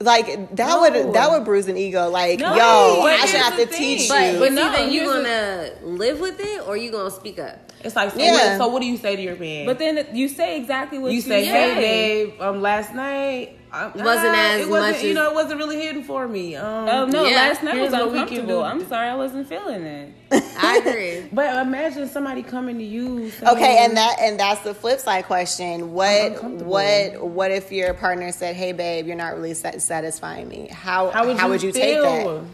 Like 0.00 0.54
that 0.56 0.68
No. 0.68 0.80
would 0.80 1.14
that 1.14 1.30
would 1.30 1.44
bruise 1.44 1.68
an 1.68 1.76
ego. 1.76 2.08
Like, 2.10 2.38
No, 2.40 2.54
yo, 2.54 3.02
I 3.06 3.24
should 3.26 3.40
have 3.40 3.56
to 3.56 3.66
thing. 3.66 3.78
teach 3.98 4.08
But, 4.08 4.34
you. 4.34 4.38
but 4.38 4.52
no, 4.52 4.68
either 4.68 4.90
you 4.90 5.00
here's 5.00 5.12
gonna 5.12 5.70
live 5.82 6.20
with 6.20 6.38
it 6.40 6.66
or 6.68 6.76
you 6.76 6.90
gonna 6.90 7.10
speak 7.10 7.38
up. 7.38 7.58
It's 7.84 7.94
like, 7.94 8.10
so, 8.12 8.18
Yeah. 8.18 8.32
what, 8.32 8.58
so 8.58 8.68
what 8.68 8.82
do 8.82 8.88
you 8.88 8.96
say 8.96 9.16
to 9.16 9.22
your 9.22 9.36
man? 9.36 9.64
But 9.66 9.78
then 9.78 10.06
you 10.12 10.28
say 10.28 10.56
exactly 10.58 10.98
what 10.98 11.10
you, 11.12 11.16
you 11.16 11.20
say, 11.22 11.44
say. 11.44 11.74
hey, 11.74 12.24
babe, 12.26 12.40
um, 12.40 12.60
last 12.62 12.94
night 12.94 13.58
um, 13.72 13.92
Wasn't 13.94 14.06
ah, 14.34 14.52
as 14.54 14.60
it 14.62 14.68
wasn't, 14.70 14.92
much 14.94 15.02
You 15.02 15.10
as- 15.10 15.14
know, 15.14 15.30
it 15.30 15.34
wasn't 15.34 15.58
really 15.58 15.76
hitting 15.76 16.02
for 16.04 16.26
me. 16.26 16.56
Um, 16.56 16.88
Oh 16.88 17.04
no, 17.06 17.24
Yeah. 17.26 17.36
last 17.36 17.62
night 17.62 17.74
Here's 17.74 17.90
was 17.92 18.00
what 18.00 18.06
we 18.12 18.18
can 18.20 18.28
uncomfortable. 18.28 18.64
I'm 18.64 18.88
sorry, 18.88 19.08
I 19.08 19.14
wasn't 19.16 19.48
feeling 19.48 19.82
it. 19.84 20.12
I 20.58 20.76
agree. 20.84 21.28
But 21.32 21.66
imagine 21.66 22.08
somebody 22.08 22.42
coming 22.42 22.78
to 22.78 22.84
you. 22.84 23.30
Saying, 23.30 23.52
Okay, 23.56 23.84
and 23.84 23.96
that 23.96 24.16
and 24.20 24.38
that's 24.40 24.60
the 24.62 24.74
flip 24.74 25.00
side 25.00 25.24
question. 25.26 25.92
What 25.92 26.42
what 26.44 27.20
what 27.22 27.50
if 27.50 27.70
your 27.72 27.94
partner 27.94 28.32
said, 28.32 28.56
"Hey, 28.56 28.72
babe, 28.72 29.06
you're 29.06 29.16
not 29.16 29.34
really 29.34 29.54
satisfying 29.54 30.48
me"? 30.48 30.68
How 30.70 31.10
how 31.10 31.48
would 31.48 31.62
you, 31.62 31.68
you 31.68 31.72
take 31.72 31.94
feel? 31.96 32.02
that? 32.42 32.44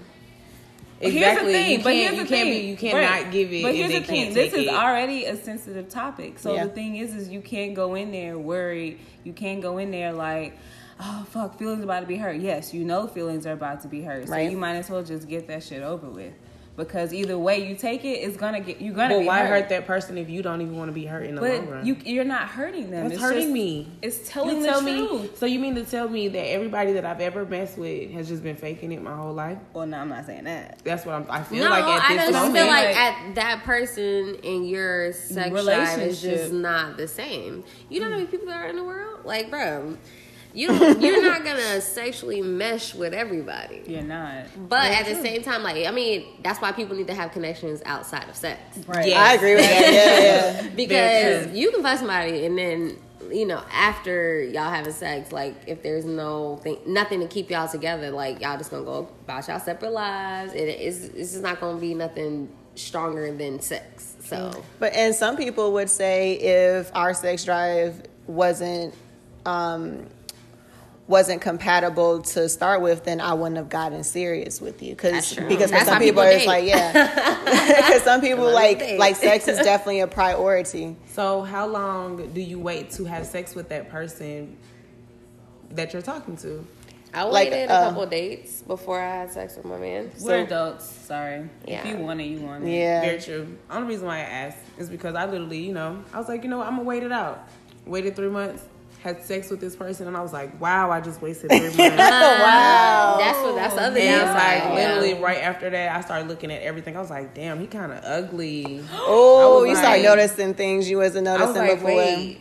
Here's 1.00 1.14
the 1.14 1.18
Exactly. 1.18 1.52
thing, 1.52 1.70
you 1.72 1.78
but 1.78 1.84
can't, 1.84 1.96
here's 1.96 2.10
the 2.10 2.16
you 2.16 2.28
can't 2.28 2.48
thing. 2.48 2.62
be. 2.62 2.68
You 2.68 2.76
cannot 2.76 3.10
Right. 3.10 3.32
give 3.32 3.52
it. 3.52 3.62
But 3.62 3.74
here's 3.74 3.90
the 3.92 4.00
thing: 4.02 4.34
this 4.34 4.52
is 4.52 4.66
it. 4.66 4.72
already 4.72 5.24
a 5.24 5.36
sensitive 5.36 5.88
topic. 5.88 6.38
So 6.38 6.54
Yeah. 6.54 6.64
the 6.66 6.70
thing 6.70 6.96
is, 6.96 7.14
is 7.14 7.28
you 7.28 7.40
can't 7.40 7.74
go 7.74 7.96
in 7.96 8.12
there 8.12 8.38
worried. 8.38 9.00
You 9.24 9.32
can't 9.32 9.60
go 9.60 9.78
in 9.78 9.90
there 9.90 10.12
like, 10.12 10.56
oh 11.00 11.26
fuck, 11.30 11.58
feelings 11.58 11.82
about 11.82 12.00
to 12.00 12.06
be 12.06 12.16
hurt. 12.18 12.36
Yes, 12.36 12.72
you 12.72 12.84
know 12.84 13.08
feelings 13.08 13.46
are 13.46 13.52
about 13.52 13.80
to 13.82 13.88
be 13.88 14.02
hurt, 14.02 14.26
so 14.28 14.32
Right. 14.32 14.48
you 14.48 14.56
might 14.56 14.76
as 14.76 14.88
well 14.90 15.02
just 15.02 15.26
get 15.28 15.48
that 15.48 15.64
shit 15.64 15.82
over 15.82 16.06
with. 16.08 16.34
Because 16.74 17.12
either 17.12 17.38
way 17.38 17.68
you 17.68 17.76
take 17.76 18.02
it, 18.06 18.14
it's 18.20 18.38
gonna 18.38 18.58
get 18.60 18.80
you're 18.80 18.94
gonna 18.94 19.14
But 19.16 19.20
be 19.20 19.26
why 19.26 19.40
hurt. 19.40 19.48
hurt 19.62 19.68
that 19.68 19.86
person 19.86 20.16
if 20.16 20.30
you 20.30 20.40
don't 20.42 20.62
even 20.62 20.74
want 20.78 20.88
to 20.88 20.92
be 20.92 21.04
hurt 21.04 21.26
in 21.26 21.34
the 21.34 21.42
long 21.42 21.68
run? 21.68 21.84
you 21.86 21.96
you're 22.06 22.24
not 22.24 22.48
hurting 22.48 22.90
them. 22.90 23.02
That's 23.04 23.14
it's 23.16 23.22
hurting 23.22 23.40
just- 23.42 23.52
me. 23.52 23.88
It's 24.00 24.26
telling 24.26 24.56
you 24.56 24.62
the 24.62 24.68
tell 24.68 24.80
truth. 24.80 25.22
me. 25.22 25.30
So 25.36 25.44
you 25.44 25.58
mean 25.58 25.74
to 25.74 25.84
tell 25.84 26.08
me 26.08 26.28
that 26.28 26.38
everybody 26.50 26.92
that 26.94 27.04
I've 27.04 27.20
ever 27.20 27.44
messed 27.44 27.76
with 27.76 28.10
has 28.12 28.26
just 28.26 28.42
been 28.42 28.56
faking 28.56 28.90
it 28.92 29.02
my 29.02 29.14
whole 29.14 29.34
life? 29.34 29.58
Well, 29.74 29.86
no, 29.86 29.98
I'm 29.98 30.08
not 30.08 30.24
saying 30.24 30.44
that. 30.44 30.78
That's 30.82 31.04
what 31.04 31.14
I'm. 31.14 31.26
I 31.28 31.42
feel 31.42 31.64
No, 31.64 31.70
like 31.70 31.84
at 31.84 32.10
I 32.10 32.14
this 32.16 32.22
just 32.30 32.32
moment. 32.32 32.56
feel 32.56 32.66
like 32.66 32.86
Like- 32.86 32.96
at 32.96 33.34
that 33.34 33.62
person 33.64 34.36
and 34.42 34.66
your 34.68 35.12
sex 35.12 35.50
drive 35.50 35.98
is 36.00 36.22
just 36.22 36.52
not 36.54 36.96
the 36.96 37.06
same. 37.06 37.64
You 37.90 38.00
know 38.00 38.06
how 38.06 38.12
many 38.12 38.26
people 38.26 38.46
there 38.46 38.56
are 38.64 38.66
in 38.68 38.76
the 38.76 38.84
world? 38.84 39.20
Like, 39.26 39.50
bro, 39.50 39.98
you 40.54 40.68
don't, 40.68 41.00
you're 41.00 41.22
not 41.22 41.44
gonna 41.44 41.80
sexually 41.80 42.42
mesh 42.42 42.94
with 42.94 43.14
everybody. 43.14 43.82
You're 43.86 44.02
not. 44.02 44.46
But 44.68 44.90
at 44.90 45.06
the 45.06 45.14
same 45.14 45.42
time, 45.42 45.62
like, 45.62 45.86
I 45.86 45.90
mean, 45.90 46.26
that's 46.42 46.60
why 46.60 46.72
people 46.72 46.96
need 46.96 47.06
to 47.08 47.14
have 47.14 47.32
connections 47.32 47.82
outside 47.84 48.28
of 48.28 48.36
sex. 48.36 48.60
Right. 48.86 49.08
Yeah. 49.08 49.22
I 49.22 49.34
agree 49.34 49.54
with 49.54 49.64
that. 49.64 49.92
Yeah, 49.92 50.62
yeah. 50.62 50.68
Because 50.76 51.52
you 51.52 51.70
can 51.70 51.82
find 51.82 51.98
somebody 51.98 52.44
and 52.44 52.58
then, 52.58 52.96
you 53.30 53.46
know, 53.46 53.62
after 53.72 54.42
y'all 54.42 54.70
having 54.70 54.92
sex, 54.92 55.32
like, 55.32 55.54
if 55.66 55.82
there's 55.82 56.04
no 56.04 56.56
thing, 56.62 56.78
nothing 56.86 57.20
to 57.20 57.28
keep 57.28 57.50
y'all 57.50 57.68
together, 57.68 58.10
like, 58.10 58.40
y'all 58.40 58.58
just 58.58 58.70
gonna 58.70 58.84
go 58.84 59.08
about 59.24 59.48
y'all 59.48 59.60
separate 59.60 59.92
lives. 59.92 60.52
It 60.54 60.68
is, 60.80 61.04
it's 61.04 61.32
just 61.32 61.42
not 61.42 61.60
gonna 61.60 61.80
be 61.80 61.94
nothing 61.94 62.50
stronger 62.74 63.32
than 63.34 63.60
sex. 63.60 64.16
So, 64.24 64.64
But 64.78 64.94
and 64.94 65.14
some 65.14 65.36
people 65.36 65.72
would 65.74 65.90
say 65.90 66.34
if 66.34 66.90
our 66.94 67.14
sex 67.14 67.44
drive 67.44 68.02
wasn't 68.26 68.94
um, 69.44 70.06
wasn't 71.12 71.40
compatible 71.42 72.22
to 72.22 72.48
start 72.48 72.80
with, 72.80 73.04
then 73.04 73.20
I 73.20 73.34
wouldn't 73.34 73.56
have 73.58 73.68
gotten 73.68 74.02
serious 74.02 74.60
with 74.60 74.82
you. 74.82 74.94
That's 74.96 75.30
Because 75.30 75.34
true. 75.34 75.48
because 75.48 75.70
for 75.70 75.78
some 75.80 75.88
why 75.94 75.98
people, 76.00 76.22
people 76.22 76.36
it's 76.36 76.46
like 76.46 76.64
yeah, 76.64 77.76
because 77.76 78.02
some 78.02 78.20
people 78.20 78.50
like 78.50 78.78
date. 78.80 78.98
like 78.98 79.16
sex 79.16 79.46
is 79.46 79.58
definitely 79.58 80.00
a 80.00 80.06
priority. 80.08 80.96
So 81.06 81.42
how 81.42 81.66
long 81.66 82.32
do 82.32 82.40
you 82.40 82.58
wait 82.58 82.90
to 82.92 83.04
have 83.04 83.26
sex 83.26 83.54
with 83.54 83.68
that 83.68 83.88
person 83.90 84.56
that 85.70 85.92
you're 85.92 86.02
talking 86.02 86.36
to? 86.38 86.66
I 87.14 87.24
Like, 87.24 87.50
waited 87.50 87.70
uh, 87.70 87.74
a 87.74 87.84
couple 87.90 88.06
dates 88.06 88.62
before 88.62 88.98
I 88.98 89.16
had 89.20 89.30
sex 89.30 89.56
with 89.56 89.66
my 89.66 89.76
man. 89.76 90.10
We're 90.22 90.44
adults. 90.44 90.86
Sorry. 90.86 91.46
Yeah. 91.68 91.80
If 91.80 91.86
you 91.92 91.96
want 92.02 92.22
it, 92.22 92.24
you 92.24 92.40
want 92.40 92.64
it. 92.64 92.70
Yeah, 92.70 93.02
Very 93.02 93.20
true. 93.20 93.58
Only 93.70 93.88
reason 93.88 94.06
why 94.06 94.16
I 94.16 94.20
asked 94.46 94.64
is 94.78 94.88
because 94.88 95.14
I 95.14 95.26
literally, 95.26 95.58
you 95.58 95.74
know, 95.74 96.02
I 96.14 96.18
was 96.18 96.28
like, 96.28 96.42
you 96.42 96.48
know, 96.48 96.56
what, 96.56 96.68
I'm 96.68 96.76
gonna 96.76 96.88
wait 96.88 97.02
it 97.02 97.12
out. 97.12 97.46
Waited 97.84 98.16
three 98.16 98.30
months, 98.30 98.64
had 99.02 99.24
sex 99.24 99.50
with 99.50 99.60
this 99.60 99.74
person, 99.74 100.06
and 100.06 100.16
I 100.16 100.22
was 100.22 100.32
like, 100.32 100.60
wow, 100.60 100.90
I 100.90 101.00
just 101.00 101.20
wasted 101.20 101.50
three 101.50 101.60
months. 101.60 101.76
wow. 101.78 103.16
That's 103.18 103.38
what 103.40 103.54
that's 103.56 103.74
the 103.74 103.82
other 103.82 103.98
And 103.98 104.26
downside. 104.26 104.34
like 104.36 104.78
yeah. 104.78 104.94
literally 104.94 105.14
right 105.14 105.38
after 105.38 105.70
that, 105.70 105.96
I 105.96 106.00
started 106.02 106.28
looking 106.28 106.52
at 106.52 106.62
everything. 106.62 106.96
I 106.96 107.00
was 107.00 107.10
like, 107.10 107.34
damn, 107.34 107.58
he 107.58 107.66
kind 107.66 107.90
of 107.90 108.04
ugly. 108.04 108.84
Oh, 108.92 108.94
I 108.94 109.00
was 109.00 109.08
oh, 109.08 109.64
you 109.64 109.74
start 109.74 109.98
like- 109.98 110.04
noticing 110.04 110.54
things 110.54 110.88
you 110.88 110.98
wasn't 110.98 111.26
I 111.26 111.32
was 111.44 111.54
noticing 111.54 111.62
like, 111.62 111.78
before. 111.80 111.96
wait, 111.96 112.40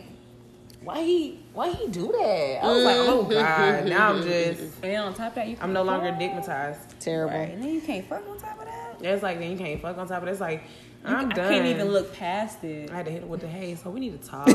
why 0.82 1.02
he, 1.02 1.40
why 1.52 1.70
he 1.70 1.88
do 1.88 2.12
that? 2.12 2.60
I 2.62 2.66
was 2.68 2.84
like, 2.84 2.96
oh 2.96 3.24
mm-hmm. 3.24 3.32
god, 3.32 3.86
now 3.86 4.12
I'm 4.12 4.22
just, 4.22 4.82
And 4.82 4.96
on 4.96 5.14
top 5.14 5.28
of 5.28 5.34
that, 5.36 5.48
you 5.48 5.56
I'm 5.60 5.72
no 5.72 5.82
longer 5.82 6.10
digmatized. 6.12 6.98
Terrible. 7.00 7.36
Right. 7.36 7.50
And 7.50 7.62
then 7.62 7.74
you 7.74 7.80
can't 7.80 8.06
fuck 8.08 8.22
on 8.28 8.38
top 8.38 8.58
of 8.58 8.66
that. 8.66 8.81
It's 9.02 9.22
like 9.22 9.38
then 9.38 9.50
you 9.52 9.56
can't 9.56 9.80
fuck 9.80 9.98
on 9.98 10.06
top 10.08 10.22
of 10.22 10.28
it. 10.28 10.32
It's 10.32 10.40
like 10.40 10.62
I'm 11.04 11.30
I 11.32 11.34
done. 11.34 11.48
can't 11.48 11.66
even 11.66 11.88
look 11.88 12.14
past 12.14 12.62
it. 12.62 12.90
I 12.90 12.96
had 12.96 13.06
to 13.06 13.10
hit 13.10 13.22
it 13.22 13.28
with 13.28 13.40
the 13.40 13.48
hey, 13.48 13.74
so 13.74 13.90
we 13.90 13.98
need 14.00 14.20
to 14.22 14.28
talk. 14.28 14.46
He's 14.46 14.54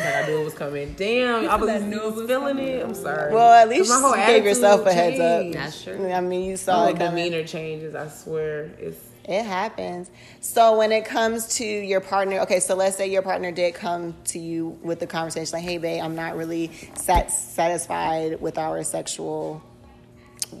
like, 0.00 0.16
I 0.16 0.24
knew 0.26 0.40
it 0.40 0.44
was 0.44 0.54
coming. 0.54 0.94
Damn, 0.96 1.48
I 1.48 1.56
was, 1.56 1.68
I 1.68 1.78
knew 1.78 2.00
it 2.08 2.14
was 2.14 2.26
feeling 2.26 2.58
it. 2.58 2.82
I'm 2.84 2.94
sorry. 2.94 3.32
Well, 3.32 3.52
at 3.52 3.68
least 3.68 3.90
you 3.90 4.16
gave 4.26 4.44
yourself 4.44 4.86
a 4.86 4.90
attitude 4.94 4.96
heads 4.96 5.20
up. 5.20 5.42
changed. 5.42 5.58
That's 5.58 5.82
true. 5.84 6.10
I 6.10 6.20
mean, 6.20 6.44
you 6.48 6.56
saw 6.56 6.76
whole 6.80 6.86
it 6.88 6.96
coming. 6.96 7.24
demeanor 7.30 7.46
changes. 7.46 7.94
I 7.94 8.08
swear, 8.08 8.70
it's 8.78 8.98
It 9.24 9.44
happens. 9.44 10.10
So 10.40 10.78
when 10.78 10.90
it 10.90 11.04
comes 11.04 11.56
to 11.56 11.64
your 11.64 12.00
partner, 12.00 12.40
okay, 12.40 12.60
so 12.60 12.74
let's 12.74 12.96
say 12.96 13.10
your 13.10 13.22
partner 13.22 13.52
did 13.52 13.74
come 13.74 14.14
to 14.26 14.38
you 14.38 14.78
with 14.82 15.00
the 15.00 15.06
conversation 15.06 15.52
like, 15.52 15.64
"Hey, 15.64 15.76
babe, 15.78 16.02
I'm 16.02 16.16
not 16.16 16.36
really 16.36 16.70
sat- 16.94 17.30
satisfied 17.30 18.40
with 18.40 18.56
our 18.58 18.82
sexual 18.84 19.54
re- 19.54 19.71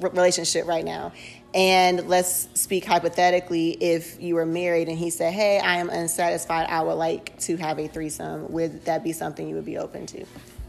relationship 0.00 0.66
right 0.66 0.84
now." 0.84 1.12
And 1.54 2.08
let's 2.08 2.48
speak 2.54 2.84
hypothetically, 2.86 3.70
if 3.72 4.20
you 4.22 4.36
were 4.36 4.46
married 4.46 4.88
and 4.88 4.96
he 4.98 5.10
said, 5.10 5.32
"Hey, 5.32 5.58
I 5.58 5.76
am 5.76 5.90
unsatisfied. 5.90 6.66
I 6.70 6.82
would 6.82 6.94
like 6.94 7.38
to 7.40 7.56
have 7.56 7.78
a 7.78 7.88
threesome." 7.88 8.50
Would 8.52 8.86
that 8.86 9.04
be 9.04 9.12
something 9.12 9.48
you 9.48 9.54
would 9.56 9.66
be 9.66 9.78
open 9.78 10.06
to? 10.06 10.24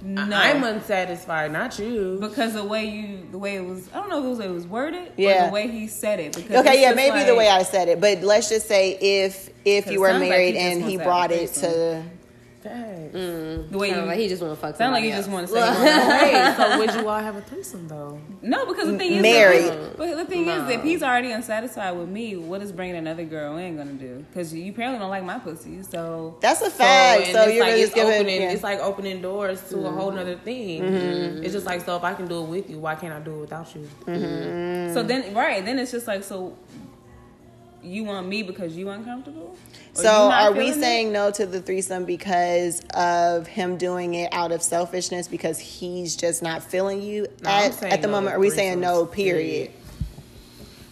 No. 0.05 0.35
I'm 0.35 0.61
unsatisfied, 0.65 1.53
not 1.53 1.79
you. 1.79 2.17
because 2.19 2.53
the 2.53 2.63
way 2.65 2.83
you, 2.85 3.19
the 3.31 3.37
way 3.37 3.55
it 3.55 3.65
was, 3.65 3.87
I 3.93 4.01
don't 4.01 4.09
know 4.09 4.19
if 4.19 4.25
it 4.25 4.27
was, 4.27 4.39
it 4.41 4.49
was 4.51 4.67
worded, 4.67 5.07
or 5.07 5.11
Yeah. 5.15 5.47
the 5.47 5.53
way 5.53 5.69
he 5.69 5.87
said 5.87 6.19
it. 6.19 6.35
Because 6.35 6.57
Okay, 6.57 6.81
yeah, 6.81 6.89
just 6.89 6.97
maybe 6.97 7.23
the 7.23 7.35
way 7.35 7.47
I 7.47 7.63
said 7.63 7.87
it, 7.87 8.01
but 8.01 8.21
let's 8.21 8.49
just 8.49 8.67
say 8.67 8.97
if 8.99 9.49
if 9.63 9.89
you 9.89 10.01
were 10.01 10.09
sounds 10.09 10.19
like 10.19 10.29
married 10.29 10.55
he 10.55 10.59
and 10.59 10.83
he 10.83 10.97
to 10.97 10.97
have 10.97 11.01
a 11.01 11.03
brought 11.05 11.31
it 11.31 11.53
to 11.53 12.03
threesome. 12.63 13.11
Dang. 13.11 13.69
the 13.69 13.77
way 13.77 13.87
you, 13.89 13.93
Sound 13.95 14.07
like 14.07 14.17
he 14.19 14.27
just 14.29 14.41
want 14.41 14.53
to 14.55 14.59
fuck 14.59 14.75
sound 14.77 14.93
like 14.93 15.03
somebody 15.03 15.07
you 15.07 15.13
just 15.13 15.29
else. 15.29 15.33
want 15.33 15.47
to 15.47 15.53
say, 15.53 16.33
no. 16.33 16.49
Wait, 16.49 16.55
so 16.57 16.77
would 16.79 16.93
you 17.03 17.09
all 17.09 17.19
have 17.19 17.35
a 17.35 17.41
threesome 17.49 17.87
though? 17.87 18.19
no, 18.41 18.65
because 18.65 18.87
the 18.87 18.97
thing 18.97 19.13
is, 19.13 19.21
Married. 19.21 19.93
But 19.97 20.15
the 20.15 20.25
thing 20.25 20.45
No. 20.47 20.65
is, 20.65 20.69
if 20.75 20.83
he's 20.83 21.03
already 21.03 21.31
unsatisfied 21.31 21.97
with 21.97 22.09
me, 22.09 22.35
what 22.35 22.61
is 22.61 22.71
bringing 22.71 22.95
another 22.95 23.23
girl 23.25 23.57
in 23.57 23.77
gonna 23.77 23.93
do? 23.93 24.25
Because 24.29 24.53
you 24.53 24.71
apparently 24.71 24.99
don't 24.99 25.09
like 25.09 25.23
my 25.23 25.39
pussy, 25.39 25.83
so 25.83 26.37
That's 26.41 26.61
a 26.61 26.69
fact. 26.69 27.23
and 27.27 27.31
So, 27.33 27.47
you're 27.47 27.63
like 27.63 27.71
really 27.71 27.81
it's 27.81 27.89
just 27.93 27.95
giving. 27.95 28.13
opening. 28.13 28.41
yeah. 28.41 28.51
It's 28.51 28.63
like 28.63 28.79
opening 28.79 29.21
doors 29.21 29.61
to 29.69 29.85
a 29.85 29.91
whole 29.91 30.11
nother 30.11 30.35
thing. 30.37 30.81
Mm-hmm. 30.83 31.43
It's 31.43 31.53
just 31.53 31.65
like 31.65 31.81
so 31.81 31.95
if 31.97 32.03
I 32.03 32.13
can 32.13 32.27
do 32.27 32.43
it 32.43 32.47
with 32.47 32.69
you, 32.69 32.79
why 32.79 32.95
can't 32.95 33.13
I 33.13 33.19
do 33.19 33.35
it 33.35 33.39
without 33.41 33.73
you? 33.75 33.87
Mm. 34.05 34.93
so 34.93 35.03
then 35.03 35.33
right 35.33 35.63
then 35.65 35.79
it's 35.79 35.91
just 35.91 36.07
like 36.07 36.23
so. 36.23 36.57
You 37.83 38.05
want 38.05 38.27
me 38.27 38.43
because 38.43 38.75
you 38.75 38.89
uncomfortable? 38.89 39.55
Or 39.95 40.01
So 40.01 40.09
are 40.09 40.51
we 40.51 40.59
feeling 40.59 40.79
it? 40.79 40.81
saying 40.81 41.11
no 41.11 41.31
to 41.31 41.45
the 41.45 41.61
threesome 41.61 42.05
because 42.05 42.81
of 42.93 43.45
him 43.47 43.77
doing 43.77 44.13
it 44.15 44.33
out 44.33 44.51
of 44.51 44.61
selfishness 44.63 45.27
because 45.27 45.59
he's 45.59 46.15
just 46.15 46.41
not 46.41 46.63
feeling 46.63 47.01
you 47.01 47.27
No, 47.43 47.49
at, 47.49 47.83
at 47.83 48.01
the 48.01 48.07
no 48.07 48.13
moment? 48.13 48.35
Are 48.35 48.39
we 48.39 48.49
saying 48.49 48.79
no? 48.79 49.05
threesomes, 49.05 49.11
Period. 49.13 49.71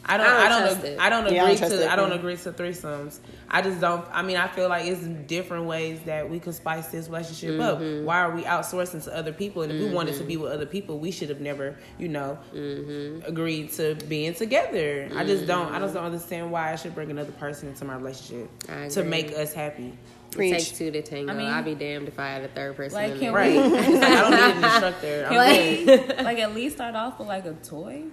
I 0.04 0.18
don't. 0.18 0.26
I 0.28 0.50
don't 0.50 0.62
I 0.62 0.68
don't. 0.74 0.86
ag- 0.86 0.98
I 1.00 1.10
don't 1.10 1.26
agree 1.28 1.36
Yeah, 1.38 1.44
I 1.46 1.56
don't 1.56 1.70
to. 1.70 1.84
it 1.84 1.90
I 1.92 1.96
don't 1.96 2.12
agree 2.12 2.36
to 2.38 2.52
threesomes. 2.52 3.20
I 3.50 3.62
just 3.62 3.80
don't. 3.80 4.06
I 4.12 4.22
mean, 4.24 4.38
I 4.38 4.48
feel 4.48 4.68
like 4.68 4.86
it's 4.88 5.02
different 5.28 5.66
ways 5.66 6.00
that 6.06 6.30
we 6.30 6.40
could 6.40 6.56
spice 6.56 6.88
this 6.88 7.08
relationship 7.08 7.52
Mm-hmm. 7.60 8.00
up. 8.00 8.06
Why 8.06 8.22
are 8.22 8.32
we 8.36 8.42
outsourcing 8.44 9.04
to 9.06 9.16
other 9.16 9.32
people? 9.32 9.62
And 9.62 9.72
if 9.72 9.80
we 9.80 9.94
wanted 9.94 10.16
to 10.18 10.24
be 10.24 10.38
with 10.38 10.52
other 10.52 10.66
people, 10.66 10.98
we 11.00 11.12
should 11.12 11.30
have 11.30 11.40
never, 11.42 11.78
you 12.00 12.08
know, 12.08 12.38
Mm-hmm. 12.54 13.26
agreed 13.26 13.72
to 13.74 13.96
being 14.08 14.34
together. 14.34 15.10
I 15.16 15.24
just 15.24 15.46
don't. 15.46 15.72
I 15.72 15.80
just 15.80 15.94
don't 15.94 16.06
understand 16.06 16.52
why 16.52 16.74
I 16.74 16.76
should 16.78 16.96
bring 16.96 17.12
another 17.12 17.32
person 17.34 17.70
into 17.70 17.86
my 17.86 17.96
relationship 17.96 18.50
to 18.90 19.04
make 19.04 19.32
us 19.34 19.54
happy. 19.54 19.88
It 20.32 20.36
Preach. 20.36 20.54
takes 20.54 20.78
two 20.78 20.90
to 20.92 21.02
tango. 21.02 21.32
I 21.34 21.36
I 21.36 21.38
mean- 21.38 21.56
would 21.56 21.66
be 21.66 21.76
damned 21.76 22.08
if 22.08 22.18
I 22.18 22.28
had 22.30 22.44
a 22.44 22.48
third 22.48 22.78
person. 22.78 22.96
Like, 22.98 23.12
in 23.14 23.20
can 23.20 23.34
there. 23.34 23.52
we- 23.52 23.58
Right. 23.60 23.72
Like, 24.02 24.04
I 24.04 24.22
don't 24.22 24.32
need 24.32 24.56
an 24.56 24.64
instructor. 24.64 25.28
I'm 25.30 25.34
Can 25.36 25.86
good. 25.86 26.18
we, 26.18 26.24
like 26.24 26.40
at 26.40 26.56
least 26.56 26.76
start 26.78 26.96
off 26.96 27.20
with 27.20 27.28
like 27.28 27.46
a 27.46 27.54
toy? 27.54 28.04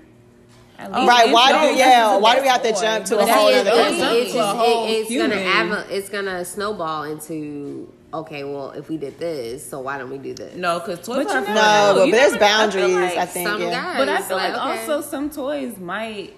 At 0.78 0.90
Oh, 0.94 1.06
Right, 1.06 1.32
why 1.32 1.50
do- 1.72 1.76
yeah, 1.76 2.08
that's 2.10 2.22
why 2.22 2.36
do 2.36 2.42
we 2.42 2.48
have 2.48 2.62
to 2.62 2.72
jump 2.72 3.04
to 3.06 3.14
toy. 3.16 3.20
a 3.22 3.26
whole 3.26 3.48
other 3.48 3.58
it- 3.70 3.74
person? 3.74 4.16
it's 4.16 4.32
just- 4.32 4.56
it's 4.58 5.08
gonna 5.16 5.34
human. 5.36 5.38
have 5.38 5.70
a, 5.90 5.96
it's 5.96 6.08
gonna 6.08 6.44
snowball 6.44 7.02
into 7.04 7.92
okay. 8.14 8.44
Well, 8.44 8.70
if 8.70 8.88
we 8.88 8.96
did 8.96 9.18
this, 9.18 9.68
so 9.68 9.80
why 9.80 9.98
don't 9.98 10.08
we 10.10 10.18
do 10.18 10.34
this? 10.34 10.54
No, 10.54 10.78
because 10.78 11.04
toys 11.04 11.16
But 11.24 11.24
you 11.24 11.30
are 11.30 11.40
never 11.40 11.54
No, 11.54 11.60
know. 11.94 11.94
but 12.04 12.10
there's 12.12 12.32
never- 12.32 12.44
I 12.44 12.48
boundaries. 12.48 12.94
like 12.94 13.16
I 13.18 13.26
think. 13.26 13.48
some 13.48 13.60
yeah. 13.62 13.70
guys, 13.70 13.98
But 13.98 14.08
I 14.08 14.20
feel 14.22 14.36
like, 14.36 14.54
okay. 14.54 14.80
also 14.88 15.00
some 15.00 15.30
toys 15.30 15.76
might 15.78 16.34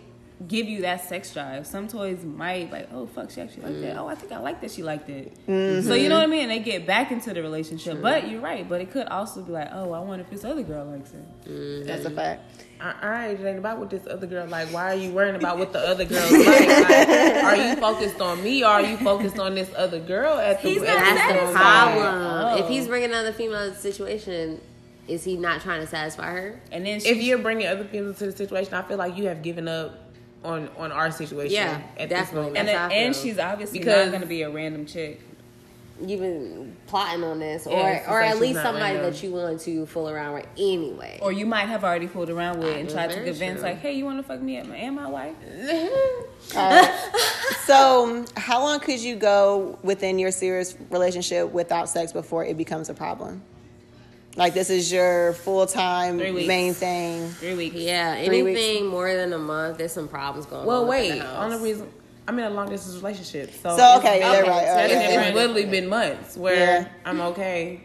give 0.46 0.68
you 0.68 0.82
that 0.82 1.06
sex 1.06 1.32
drive. 1.32 1.66
Some 1.66 1.86
toys 1.88 2.24
might 2.24 2.70
like, 2.72 2.88
oh 2.92 3.06
fuck, 3.06 3.30
she 3.30 3.40
actually 3.40 3.64
liked 3.64 3.80
that. 3.82 3.98
Oh, 3.98 4.06
I 4.06 4.14
think 4.14 4.32
I 4.32 4.38
like 4.38 4.60
that 4.62 4.70
she 4.70 4.82
liked 4.82 5.08
it. 5.10 5.34
Mm-hmm. 5.46 5.86
So 5.86 5.94
you 5.94 6.08
know 6.08 6.16
what 6.16 6.24
I 6.24 6.26
mean? 6.28 6.48
They 6.48 6.60
get 6.60 6.86
back 6.86 7.10
into 7.10 7.32
the 7.34 7.42
relationship. 7.42 8.00
But 8.00 8.28
you're 8.28 8.40
right. 8.40 8.66
But 8.68 8.80
it 8.80 8.90
could 8.90 9.06
also 9.08 9.42
be 9.42 9.52
like, 9.52 9.68
oh, 9.72 9.92
I 9.92 10.00
wonder 10.00 10.24
if 10.24 10.30
this 10.30 10.44
other 10.44 10.62
girl 10.62 10.86
likes 10.86 11.12
it. 11.12 11.86
That's 11.86 12.04
a 12.04 12.10
fact. 12.10 12.42
All 12.80 13.10
right, 13.10 13.38
it 13.38 13.44
ain't 13.44 13.58
about 13.58 13.78
what 13.78 13.90
this 13.90 14.06
other 14.06 14.26
girl 14.26 14.46
like. 14.46 14.68
Why 14.68 14.92
are 14.92 14.96
you 14.96 15.12
worrying 15.12 15.36
about 15.36 15.58
what 15.58 15.74
the 15.74 15.80
other 15.80 16.06
girl 16.06 16.22
like? 16.32 16.46
like? 16.46 17.44
Are 17.44 17.56
you 17.56 17.76
focused 17.76 18.22
on 18.22 18.42
me 18.42 18.64
or 18.64 18.68
are 18.68 18.80
you 18.82 18.96
focused 18.96 19.38
on 19.38 19.54
this 19.54 19.70
other 19.76 20.00
girl 20.00 20.38
at 20.38 20.62
the? 20.62 20.70
He's 20.70 20.78
not 20.80 20.86
That's 20.86 21.28
the 21.28 21.34
moment? 21.34 21.56
problem. 21.56 22.14
Oh. 22.14 22.56
If 22.56 22.68
he's 22.70 22.88
bringing 22.88 23.10
another 23.10 23.32
female 23.32 23.64
into 23.64 23.74
the 23.74 23.80
situation, 23.82 24.62
is 25.08 25.24
he 25.24 25.36
not 25.36 25.60
trying 25.60 25.80
to 25.82 25.86
satisfy 25.86 26.30
her? 26.30 26.60
And 26.72 26.86
then 26.86 27.00
she, 27.00 27.08
If 27.08 27.22
you're 27.22 27.36
bringing 27.36 27.66
other 27.66 27.84
people 27.84 28.08
into 28.08 28.24
the 28.24 28.32
situation, 28.32 28.72
I 28.72 28.80
feel 28.80 28.96
like 28.96 29.18
you 29.18 29.26
have 29.26 29.42
given 29.42 29.68
up 29.68 30.09
on 30.44 30.68
on 30.78 30.90
our 30.92 31.10
situation. 31.10 31.54
Yeah, 31.54 31.80
at 31.98 32.08
definitely. 32.08 32.18
this 32.18 32.32
moment. 32.32 32.56
and, 32.58 32.68
That's 32.68 32.94
and 32.94 33.16
she's 33.16 33.38
obviously 33.38 33.78
Because- 33.80 34.06
not 34.06 34.10
going 34.12 34.22
to 34.22 34.26
be 34.28 34.42
a 34.42 34.50
random 34.50 34.86
chick. 34.86 35.20
You've 36.02 36.20
been 36.20 36.74
plotting 36.86 37.22
on 37.22 37.40
this, 37.40 37.66
or 37.66 37.78
Yeah, 37.78 37.88
it's 37.88 38.08
or 38.08 38.20
like 38.22 38.30
at 38.30 38.38
least 38.40 38.62
somebody 38.62 38.94
random. 38.94 39.12
that 39.12 39.22
you 39.22 39.32
want 39.32 39.60
to 39.60 39.84
fool 39.84 40.08
around 40.08 40.32
with 40.32 40.46
anyway. 40.56 41.18
Or 41.20 41.30
you 41.30 41.44
might 41.44 41.66
have 41.68 41.84
already 41.84 42.06
fooled 42.06 42.30
around 42.30 42.60
with 42.60 42.74
and 42.74 42.88
tried 42.88 43.08
to 43.10 43.16
very 43.16 43.26
convince, 43.26 43.60
true. 43.60 43.68
like, 43.68 43.80
hey, 43.80 43.92
you 43.92 44.06
want 44.06 44.16
to 44.16 44.22
fuck 44.22 44.40
me 44.40 44.56
and 44.56 44.70
my, 44.70 44.76
and 44.76 44.96
my 44.96 45.06
wife? 45.06 45.34
All 46.56 46.70
right. 46.70 47.10
so, 47.66 48.24
how 48.34 48.60
long 48.62 48.80
could 48.80 48.98
you 49.00 49.14
go 49.16 49.78
within 49.82 50.18
your 50.18 50.30
serious 50.30 50.74
relationship 50.88 51.52
without 51.52 51.90
sex 51.90 52.12
before 52.12 52.46
it 52.46 52.56
becomes 52.56 52.88
a 52.88 52.94
problem? 52.94 53.42
Like 54.36 54.54
this 54.54 54.70
is 54.70 54.90
your 54.92 55.32
full 55.34 55.66
time 55.66 56.16
main 56.18 56.72
thing. 56.74 57.28
Three 57.30 57.54
weeks. 57.54 57.76
Yeah, 57.76 58.24
Three 58.24 58.42
weeks. 58.42 58.60
anything 58.60 58.86
more 58.86 59.12
than 59.12 59.32
a 59.32 59.38
month, 59.38 59.78
there's 59.78 59.92
some 59.92 60.08
problems 60.08 60.46
going 60.46 60.66
Well, 60.66 60.82
on. 60.82 60.88
Well, 60.88 60.98
wait. 60.98 61.10
in 61.12 61.18
the. 61.18 61.40
Only 61.42 61.58
reason 61.58 61.88
I'm 62.28 62.38
in 62.38 62.44
a 62.44 62.50
long 62.50 62.68
distance 62.68 62.94
relationship, 62.96 63.52
so 63.60 63.76
So, 63.76 63.98
okay, 63.98 64.20
yeah, 64.20 64.30
okay, 64.30 64.48
right. 64.48 64.60
so 64.60 64.74
that's 64.74 64.92
right. 64.94 65.04
It's, 65.18 65.26
it's 65.26 65.34
literally 65.34 65.66
been 65.66 65.88
months 65.88 66.36
where 66.36 66.82
Yeah. 66.82 66.88
I'm 67.04 67.20
okay. 67.20 67.80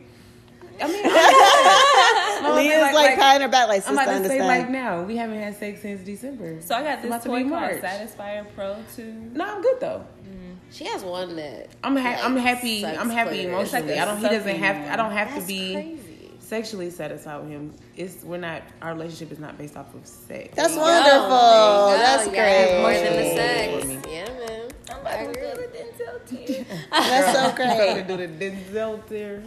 I 0.79 0.87
mean, 0.87 1.01
I'm, 1.05 2.45
I'm 2.45 2.55
Leah's 2.57 2.93
like, 2.93 3.15
patting 3.15 3.41
her 3.43 3.47
back, 3.47 3.69
like 3.69 3.87
I'm 3.87 3.93
about 3.93 4.21
to 4.21 4.27
say 4.27 4.43
like 4.43 4.69
now. 4.69 5.01
We 5.03 5.15
haven't 5.15 5.39
had 5.39 5.55
sex 5.57 5.81
since 5.81 6.01
December. 6.01 6.61
So 6.61 6.75
I 6.75 6.83
got 6.83 6.97
this 7.01 7.07
about 7.07 7.21
to 7.23 7.29
toy 7.29 7.43
be 7.43 7.49
called 7.49 7.61
March. 7.61 7.81
Satisfyer 7.81 8.45
Pro 8.55 8.75
2. 8.95 9.03
No, 9.33 9.45
I'm 9.55 9.61
good 9.61 9.79
though. 9.79 10.05
Mm-hmm. 10.23 10.51
She 10.71 10.83
has 10.85 11.01
one 11.01 11.37
that 11.37 11.69
I'm 11.83 11.95
ha- 11.95 12.19
I'm 12.21 12.35
happy. 12.35 12.85
I'm 12.85 13.09
happy 13.09 13.29
clear. 13.45 13.57
It's 13.61 13.71
like 13.71 13.83
emotionally. 13.85 13.93
a 13.93 14.01
I 14.01 14.05
don't. 14.05 14.17
He 14.17 14.23
doesn't 14.23 14.43
sucking 14.43 14.59
have. 14.61 14.91
I 14.91 14.95
don't 14.97 15.11
have 15.13 15.29
that's 15.29 15.41
to 15.41 15.47
be 15.47 15.73
crazy. 15.73 15.99
Sexually 16.45 16.89
satisfied 16.89 17.41
with 17.41 17.49
him. 17.49 17.73
It's 17.97 18.23
we're 18.23 18.37
not. 18.37 18.61
Our 18.81 18.93
relationship 18.93 19.31
is 19.31 19.39
not 19.39 19.57
based 19.57 19.75
off 19.75 19.93
of 19.95 20.05
sex. 20.05 20.55
That's 20.55 20.75
Yo, 20.75 20.81
wonderful. 20.81 21.87
there. 21.89 21.97
That's 21.97 22.25
You 22.27 22.31
gotta 22.33 22.81
More 22.81 22.93
than 22.93 23.03
the 23.03 23.85
great. 23.89 24.01
sex. 24.01 24.07
Yeah, 24.09 24.25
man. 24.47 24.69
I 25.05 25.15
agree. 25.23 25.41
That's 26.91 27.33
so 27.33 27.55
great. 27.55 27.67
I 27.67 27.77
Gotta 27.77 28.03
great. 28.03 28.07
do 28.07 28.47
the 28.47 28.51
Denzel 28.51 29.07
there. 29.07 29.43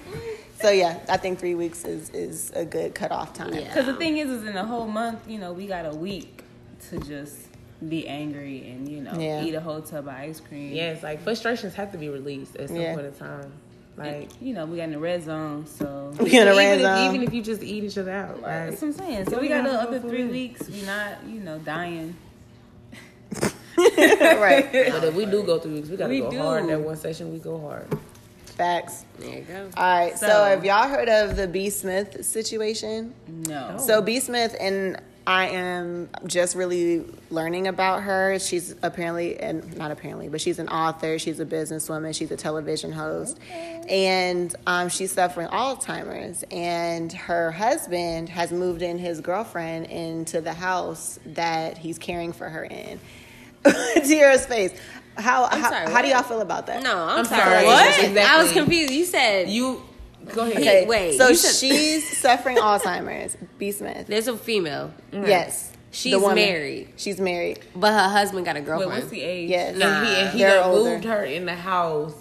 So 0.60 0.70
yeah, 0.70 0.98
I 1.08 1.16
think 1.18 1.38
three 1.38 1.54
weeks 1.54 1.84
is 1.84 2.10
is 2.10 2.50
a 2.52 2.64
good 2.64 2.92
cutoff 2.92 3.32
time. 3.32 3.54
Yeah. 3.54 3.60
Because 3.68 3.86
the 3.86 3.94
thing 3.94 4.16
is, 4.18 4.28
is 4.28 4.42
in 4.44 4.56
a 4.56 4.64
whole 4.64 4.88
month, 4.88 5.28
you 5.28 5.38
know, 5.38 5.52
we 5.52 5.68
got 5.68 5.86
a 5.86 5.94
week 5.94 6.42
to 6.90 6.98
just 6.98 7.36
be 7.88 8.08
angry 8.08 8.68
and, 8.68 8.88
you 8.88 9.00
know, 9.02 9.16
Yeah. 9.16 9.44
eat 9.44 9.54
a 9.54 9.60
whole 9.60 9.80
tub 9.80 10.08
of 10.08 10.14
ice 10.14 10.40
cream. 10.40 10.72
Yes, 10.74 11.00
like 11.04 11.22
frustrations 11.22 11.74
have 11.74 11.92
to 11.92 11.98
be 11.98 12.08
released 12.08 12.56
at 12.56 12.70
some 12.70 12.76
Yeah. 12.80 12.94
point 12.96 13.06
in 13.06 13.12
time. 13.14 13.52
Like 13.98 14.30
You 14.40 14.54
know, 14.54 14.64
we 14.66 14.76
got 14.78 14.84
in 14.84 14.92
the 14.92 14.98
red 14.98 15.24
zone, 15.24 15.66
so. 15.66 16.12
We 16.20 16.30
in 16.38 16.46
a 16.48 16.52
even 16.52 16.56
red 16.56 16.76
if, 16.78 16.82
zone. 16.82 17.04
even 17.14 17.22
if 17.26 17.34
you 17.34 17.42
just 17.42 17.62
eat 17.62 17.84
each 17.84 17.98
other 17.98 18.12
out, 18.12 18.40
like 18.42 18.70
That's 18.70 18.82
what 18.82 18.88
I'm 18.88 18.92
saying. 18.94 19.30
So 19.30 19.40
we 19.40 19.48
got 19.48 19.64
the 19.64 19.72
other 19.72 20.00
three 20.00 20.22
for 20.22 20.28
it. 20.28 20.30
weeks. 20.30 20.68
We 20.68 20.82
not, 20.82 21.24
you 21.26 21.40
know, 21.40 21.58
dying. 21.58 22.16
right. 23.78 24.68
But 24.92 25.04
if 25.04 25.14
we 25.14 25.26
do 25.26 25.42
go 25.42 25.58
through 25.58 25.74
weeks, 25.74 25.88
we 25.88 25.96
gotta 25.96 26.10
We 26.10 26.20
go 26.20 26.30
do. 26.30 26.38
hard. 26.38 26.68
That 26.68 26.80
one 26.80 26.96
session, 26.96 27.32
we 27.32 27.38
go 27.38 27.60
hard. 27.60 27.86
Facts. 28.56 29.04
There 29.18 29.38
you 29.38 29.42
go. 29.42 29.70
All 29.76 29.98
right. 29.98 30.18
So, 30.18 30.26
So- 30.26 30.44
have 30.44 30.64
y'all 30.64 30.88
heard 30.88 31.08
of 31.08 31.36
the 31.36 31.46
B 31.46 31.70
Smith 31.70 32.24
situation? 32.24 33.14
No. 33.28 33.76
So 33.78 34.02
B 34.02 34.18
Smith 34.20 34.56
and 34.58 35.00
I 35.28 35.48
am 35.48 36.08
just 36.26 36.56
really 36.56 37.04
learning 37.28 37.66
about 37.66 38.02
her. 38.04 38.38
She's 38.38 38.74
apparently 38.80 39.38
and 39.38 39.76
not 39.76 39.90
apparently, 39.90 40.30
but 40.30 40.40
she's 40.40 40.58
an 40.58 40.68
author. 40.70 41.18
She's 41.18 41.38
a 41.38 41.44
businesswoman. 41.44 42.14
She's 42.14 42.30
a 42.30 42.36
television 42.36 42.92
host, 42.92 43.38
and 43.90 44.56
um, 44.66 44.88
she's 44.88 45.12
suffering 45.12 45.48
Alzheimer's. 45.48 46.44
And 46.50 47.12
her 47.12 47.52
husband 47.52 48.30
has 48.30 48.52
moved 48.52 48.80
in 48.80 48.96
his 48.96 49.20
girlfriend 49.20 49.86
into 49.88 50.40
the 50.40 50.54
house 50.54 51.18
that 51.26 51.76
he's 51.76 51.98
caring 51.98 52.32
for 52.32 52.48
her 52.48 52.64
in. 52.64 52.98
Tiara's 54.06 54.46
face. 54.46 54.72
How 55.18 55.44
how, 55.44 55.68
sorry, 55.68 55.92
how 55.92 56.00
do 56.00 56.08
y'all 56.08 56.22
feel 56.22 56.40
about 56.40 56.68
that? 56.68 56.82
No, 56.82 56.96
I'm, 56.96 57.18
I'm 57.18 57.24
sorry. 57.26 57.42
sorry. 57.42 57.66
What? 57.66 57.98
Exactly. 57.98 58.20
I 58.20 58.42
was 58.42 58.52
confused. 58.52 58.94
You 58.94 59.04
said 59.04 59.50
You 59.50 59.82
go 60.34 60.42
ahead. 60.42 60.56
Okay, 60.58 60.86
Wait, 60.86 61.18
so 61.18 61.32
said- 61.32 61.54
she's 61.54 62.18
suffering 62.22 62.56
Alzheimer's. 62.56 63.36
B 63.58 63.70
Smith. 63.72 64.06
there's 64.06 64.28
a 64.28 64.36
female, 64.36 64.92
Yes, 65.12 65.72
She's 65.90 66.20
married. 66.20 66.92
She's 66.96 67.18
married. 67.20 67.60
but 67.74 67.92
her 67.92 68.08
husband 68.08 68.44
got 68.44 68.56
a 68.56 68.60
Wait, 68.60 68.66
girlfriend. 68.66 68.92
what's 68.92 69.08
the 69.08 69.22
age? 69.22 69.48
Yes. 69.50 69.76
Nah. 69.76 69.86
And 69.86 70.06
he, 70.06 70.14
and 70.14 70.30
he 70.30 70.38
They're 70.40 70.60
done 70.60 70.70
older. 70.70 70.90
moved 70.90 71.04
her 71.04 71.24
in 71.24 71.46
the 71.46 71.54
house 71.54 72.14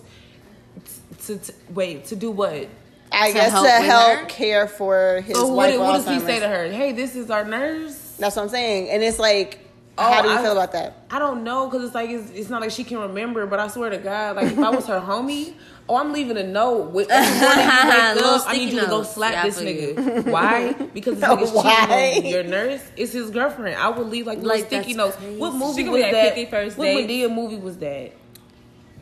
to, 1.26 1.38
to 1.38 1.54
wait 1.74 2.06
to 2.06 2.16
do 2.16 2.32
what? 2.32 2.68
I 3.12 3.28
To 3.28 3.34
guess 3.34 3.52
help 3.52 3.66
to 3.66 3.72
help 3.72 4.20
her? 4.20 4.26
care 4.26 4.68
for 4.68 5.22
his 5.26 5.36
So 5.38 5.48
wife. 5.54 5.78
what, 5.78 5.86
what 5.88 6.06
does 6.06 6.08
he 6.08 6.20
say 6.26 6.40
to 6.40 6.48
her? 6.48 6.70
Hey, 6.72 6.92
this 6.94 7.16
is 7.16 7.30
our 7.30 7.44
nurse. 7.46 8.16
That's 8.20 8.36
what 8.36 8.44
I'm 8.44 8.50
saying, 8.50 8.90
and 8.90 9.04
it's 9.04 9.20
like, 9.20 9.60
Oh, 10.00 10.12
how 10.14 10.22
do 10.22 10.30
you 10.30 10.36
I- 10.36 10.42
feel 10.44 10.52
about 10.52 10.72
that? 10.74 10.94
I 11.10 11.20
don't 11.20 11.44
know 11.44 11.68
because 11.68 11.86
it's 11.86 11.96
like 11.96 12.10
it's, 12.10 12.30
it's 12.32 12.50
not 12.50 12.62
like 12.62 12.72
she 12.72 12.84
can 12.84 13.00
remember. 13.00 13.46
But 13.48 13.60
I 13.60 13.68
swear 13.70 13.90
to 13.90 13.98
God, 13.98 14.36
like 14.36 14.48
if 14.52 14.60
I 14.60 14.70
was 14.70 14.86
her 14.88 15.00
homie, 15.00 15.54
oh, 15.88 15.96
I'm 15.96 16.12
leaving 16.12 16.38
a 16.38 16.44
note. 16.44 16.92
With, 16.92 17.10
every 17.10 17.40
morning 17.40 17.64
you 17.66 17.90
wake 17.90 18.16
Little 18.16 18.30
up, 18.36 18.48
I 18.48 18.52
need 18.54 18.58
sticky 18.70 18.76
you 18.76 18.82
to 18.82 18.88
go 18.88 19.04
slap 19.04 19.32
Yeah, 19.32 19.44
this 19.44 19.62
you. 19.62 19.68
nigga. 19.96 20.32
Why? 20.32 20.74
Because 20.94 21.20
this 21.20 21.30
nigga's 21.30 21.52
why? 21.54 22.12
cheating 22.14 22.26
on 22.26 22.32
your 22.32 22.44
nurse. 22.44 22.82
It's 22.98 23.14
his 23.14 23.30
girlfriend. 23.32 23.78
I 23.78 23.90
would 23.90 24.08
leave 24.08 24.28
like 24.28 24.38
little 24.40 24.52
Like, 24.58 24.66
sticky 24.68 24.94
notes. 24.96 25.16
crazy. 25.16 25.38
What 25.38 25.54
movie 25.54 25.88
was 25.90 26.02
that? 26.02 26.36
50 26.36 26.46
First 26.52 26.78
what 26.78 26.86
Dates. 26.86 27.12
Madea 27.12 27.34
movie 27.34 27.56
was 27.58 27.78
that? 27.78 28.12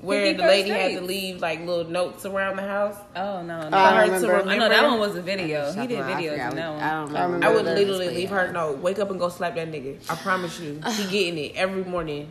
Where 0.01 0.33
the 0.33 0.39
First 0.39 0.47
lady 0.49 0.69
had 0.69 0.91
to 0.99 1.01
leave 1.01 1.41
like 1.41 1.59
little 1.65 1.89
notes 1.89 2.25
around 2.25 2.57
the 2.57 2.63
house. 2.63 2.95
Oh, 3.15 3.41
no, 3.41 3.69
no. 3.69 3.77
I 3.77 4.05
For 4.05 4.11
her 4.11 4.19
to 4.19 4.27
remember. 4.27 4.51
I 4.51 4.57
know 4.57 4.69
that 4.69 4.83
one 4.83 4.99
was 4.99 5.15
a 5.15 5.21
video. 5.21 5.71
He 5.71 5.87
did 5.87 5.99
videos 5.99 6.31
forgot 6.31 6.51
in 6.51 6.55
that 6.57 6.73
one. 6.73 6.83
I 6.83 6.91
don't 6.91 7.11
know. 7.11 7.19
I 7.19 7.23
remember 7.23 7.47
I 7.47 7.53
would 7.53 7.65
literally 7.65 8.05
But 8.07 8.15
leave 8.15 8.29
yeah. 8.29 8.45
her 8.45 8.51
note. 8.51 8.77
Wake 8.79 8.99
up 8.99 9.09
and 9.09 9.19
go 9.19 9.29
slap 9.29 9.55
that 9.55 9.71
nigga. 9.71 9.97
I 10.09 10.15
promise 10.15 10.59
you, 10.59 10.81
he 10.91 11.03
getting 11.09 11.37
it 11.37 11.55
every 11.55 11.83
morning. 11.83 12.29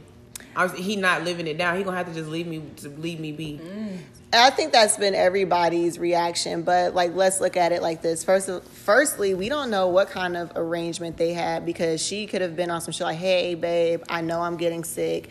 I 0.57 0.65
was, 0.65 0.73
he 0.75 0.97
not 0.97 1.25
living 1.25 1.47
it 1.47 1.59
down. 1.59 1.77
He 1.77 1.83
gonna 1.83 1.97
have 1.97 2.07
to 2.07 2.15
just 2.15 2.29
leave 2.29 2.47
me 2.47 2.63
to 2.77 2.89
leave 2.89 3.19
me 3.19 3.33
be. 3.33 3.61
And 3.61 4.43
I 4.43 4.51
think 4.51 4.73
that's 4.73 4.97
been 4.97 5.15
everybody's 5.15 5.99
reaction, 5.99 6.63
but 6.63 6.95
like 6.95 7.15
let's 7.15 7.41
look 7.41 7.57
at 7.57 7.73
it 7.73 7.83
like 7.83 8.03
this. 8.03 8.25
First, 8.25 8.51
firstly, 8.65 9.35
we 9.35 9.49
don't 9.49 9.71
know 9.71 9.89
what 9.89 10.11
kind 10.11 10.37
of 10.37 10.53
arrangement 10.57 11.17
they 11.17 11.33
had 11.33 11.67
because 11.67 12.01
she 12.05 12.27
could 12.27 12.41
have 12.41 12.57
been 12.57 12.71
on 12.71 12.81
some 12.81 12.93
shit 12.93 13.07
like, 13.07 13.19
"Hey, 13.19 13.55
babe, 13.55 14.03
I 14.09 14.21
know 14.21 14.41
I'm 14.43 14.57
getting 14.57 14.85
sick. 14.85 15.31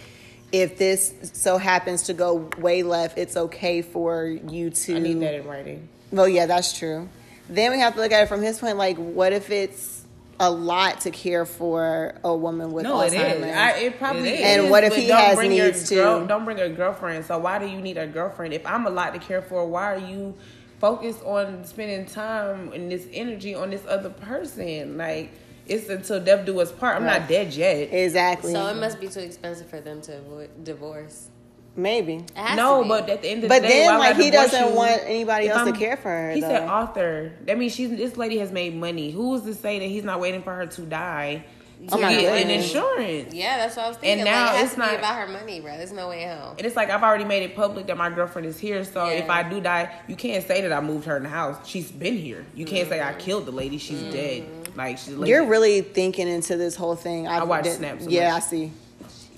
If 0.54 0.78
this 0.78 1.14
so 1.34 1.58
happens 1.58 2.04
to 2.04 2.14
go 2.14 2.50
way 2.58 2.84
left, 2.84 3.18
it's 3.18 3.36
okay 3.36 3.82
for 3.82 4.26
you 4.28 4.70
to." 4.70 4.96
I 4.96 5.00
need 5.00 5.20
that 5.20 5.34
in 5.34 5.46
writing. 5.48 5.90
Well, 6.12 6.30
yeah, 6.30 6.46
that's 6.46 6.78
true. 6.78 7.10
Then 7.50 7.72
we 7.72 7.80
have 7.80 7.96
to 7.96 8.00
look 8.02 8.12
at 8.12 8.24
it 8.24 8.28
from 8.28 8.42
his 8.42 8.60
point. 8.60 8.78
Like, 8.78 8.96
what 8.98 9.34
if 9.34 9.50
it's 9.50 10.06
a 10.40 10.50
lot 10.50 11.02
to 11.02 11.12
care 11.12 11.46
for 11.46 12.14
a 12.24 12.36
woman 12.36 12.72
with 12.72 12.84
No, 12.84 13.02
it 13.02 13.08
is. 13.08 13.14
Alzheimer's? 13.14 13.56
I, 13.58 13.72
it 13.80 13.98
probably 14.00 14.30
It 14.30 14.40
is. 14.40 14.46
And 14.62 14.70
what 14.70 14.84
if 14.84 14.92
but 14.92 15.00
he 15.00 15.10
has 15.10 15.40
needs 15.40 15.90
too? 15.90 15.96
girl- 15.96 16.26
Don't 16.26 16.46
bring 16.46 16.60
a 16.60 16.70
girlfriend. 16.70 17.26
So 17.26 17.38
why 17.40 17.60
do 17.60 17.66
you 17.66 17.82
need 17.82 17.98
a 17.98 18.08
girlfriend? 18.08 18.54
If 18.54 18.66
I'm 18.66 18.86
a 18.86 18.90
lot 18.90 19.14
to 19.14 19.20
care 19.20 19.42
for, 19.42 19.66
why 19.68 19.94
are 19.94 19.98
you 20.00 20.36
focused 20.80 21.24
on 21.24 21.66
spending 21.66 22.06
time 22.06 22.72
and 22.74 22.92
this 22.92 23.08
energy 23.14 23.56
on 23.56 23.70
this 23.72 23.86
other 23.88 24.10
person? 24.10 24.98
Like 24.98 25.32
it's 25.68 25.90
until 25.90 26.20
death 26.24 26.46
do 26.46 26.60
us 26.60 26.72
part. 26.72 26.98
I'm 26.98 27.04
Right. 27.04 27.20
not 27.22 27.30
dead 27.30 27.54
yet. 27.54 27.90
exactly. 27.92 28.52
So 28.54 28.68
it 28.68 28.76
must 28.76 29.00
be 29.00 29.08
too 29.08 29.20
expensive 29.22 29.68
for 29.68 29.80
them 29.80 30.02
to 30.02 30.18
avoid 30.18 30.64
divorce. 30.64 31.30
Maybe. 31.76 32.24
No, 32.56 32.84
but 32.88 33.10
at 33.10 33.24
the 33.24 33.30
end 33.30 33.44
of 33.44 33.50
But 33.50 33.64
the 33.64 33.68
day, 33.68 33.80
then, 33.80 33.98
why 33.98 34.10
like, 34.10 34.18
he 34.18 34.30
doesn't 34.30 34.70
you 34.70 34.76
want 34.76 35.02
anybody 35.06 35.48
if 35.48 35.54
else 35.54 35.64
to 35.64 35.70
I'm- 35.72 35.76
care 35.80 35.98
for 35.98 36.10
her, 36.10 36.32
He 36.32 36.42
though. 36.42 36.48
said 36.50 36.70
author. 36.70 37.32
That 37.48 37.58
means 37.58 37.74
she's 37.74 37.90
this 37.90 38.16
lady 38.16 38.38
has 38.38 38.52
made 38.52 38.76
money. 38.76 39.10
Who 39.10 39.34
is 39.36 39.42
to 39.44 39.56
say 39.56 39.80
that 39.80 39.86
he's 39.86 40.04
not 40.04 40.20
waiting 40.20 40.44
for 40.44 40.54
her 40.54 40.68
to 40.68 40.82
die 40.84 41.44
to 41.88 41.96
Oh 41.96 41.98
my 41.98 42.14
get 42.14 42.44
an 42.46 42.52
insurance? 42.52 43.34
yeah, 43.34 43.58
that's 43.58 43.76
what 43.76 43.86
I 43.86 43.88
was 43.90 43.98
thinking. 43.98 44.20
And 44.20 44.26
now 44.30 44.46
like, 44.46 44.54
it 44.54 44.58
has 44.58 44.66
it's 44.66 44.74
to 44.76 44.80
not- 44.82 44.90
be 44.92 44.96
about 44.98 45.16
her 45.16 45.28
money, 45.28 45.62
bro. 45.62 45.76
There's 45.76 45.92
no 45.92 46.10
way 46.10 46.26
home. 46.28 46.56
And 46.60 46.68
it's 46.68 46.76
like 46.76 46.92
I've 46.92 47.02
already 47.02 47.26
made 47.26 47.42
it 47.42 47.56
public 47.56 47.88
that 47.88 47.98
my 47.98 48.12
girlfriend 48.12 48.48
is 48.48 48.60
here. 48.60 48.84
So 48.84 49.08
if 49.08 49.28
I 49.28 49.42
do 49.42 49.60
die, 49.60 49.90
you 50.08 50.16
can't 50.16 50.46
say 50.48 50.62
that 50.62 50.72
I 50.72 50.80
moved 50.80 51.06
her 51.08 51.18
in 51.18 51.24
the 51.24 51.30
house. 51.30 51.58
She's 51.68 51.92
been 51.92 52.18
here. 52.18 52.46
You 52.54 52.66
can't 52.68 52.88
say 52.88 53.00
Mm-hmm. 53.00 53.18
I 53.18 53.20
killed 53.20 53.48
the 53.48 53.52
lady. 53.52 53.80
She's 53.80 54.04
dead. 54.14 54.44
Like 54.76 54.98
she's. 54.98 55.16
You're 55.18 55.46
really 55.46 55.82
thinking 55.82 56.28
into 56.28 56.56
this 56.58 56.76
whole 56.76 56.96
thing. 56.96 57.28
I 57.28 57.44
watch 57.44 57.64
didn't- 57.66 57.78
Snap 57.80 58.02
so 58.02 58.10
Yeah, 58.10 58.34
much. 58.34 58.44
I 58.44 58.46
see. 58.46 58.72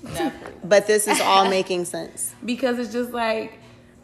Definitely. 0.04 0.52
But 0.64 0.86
this 0.86 1.06
is 1.08 1.20
all 1.20 1.48
making 1.58 1.84
sense. 1.86 2.34
because 2.44 2.78
it's 2.78 2.92
just 2.92 3.10
like 3.12 3.58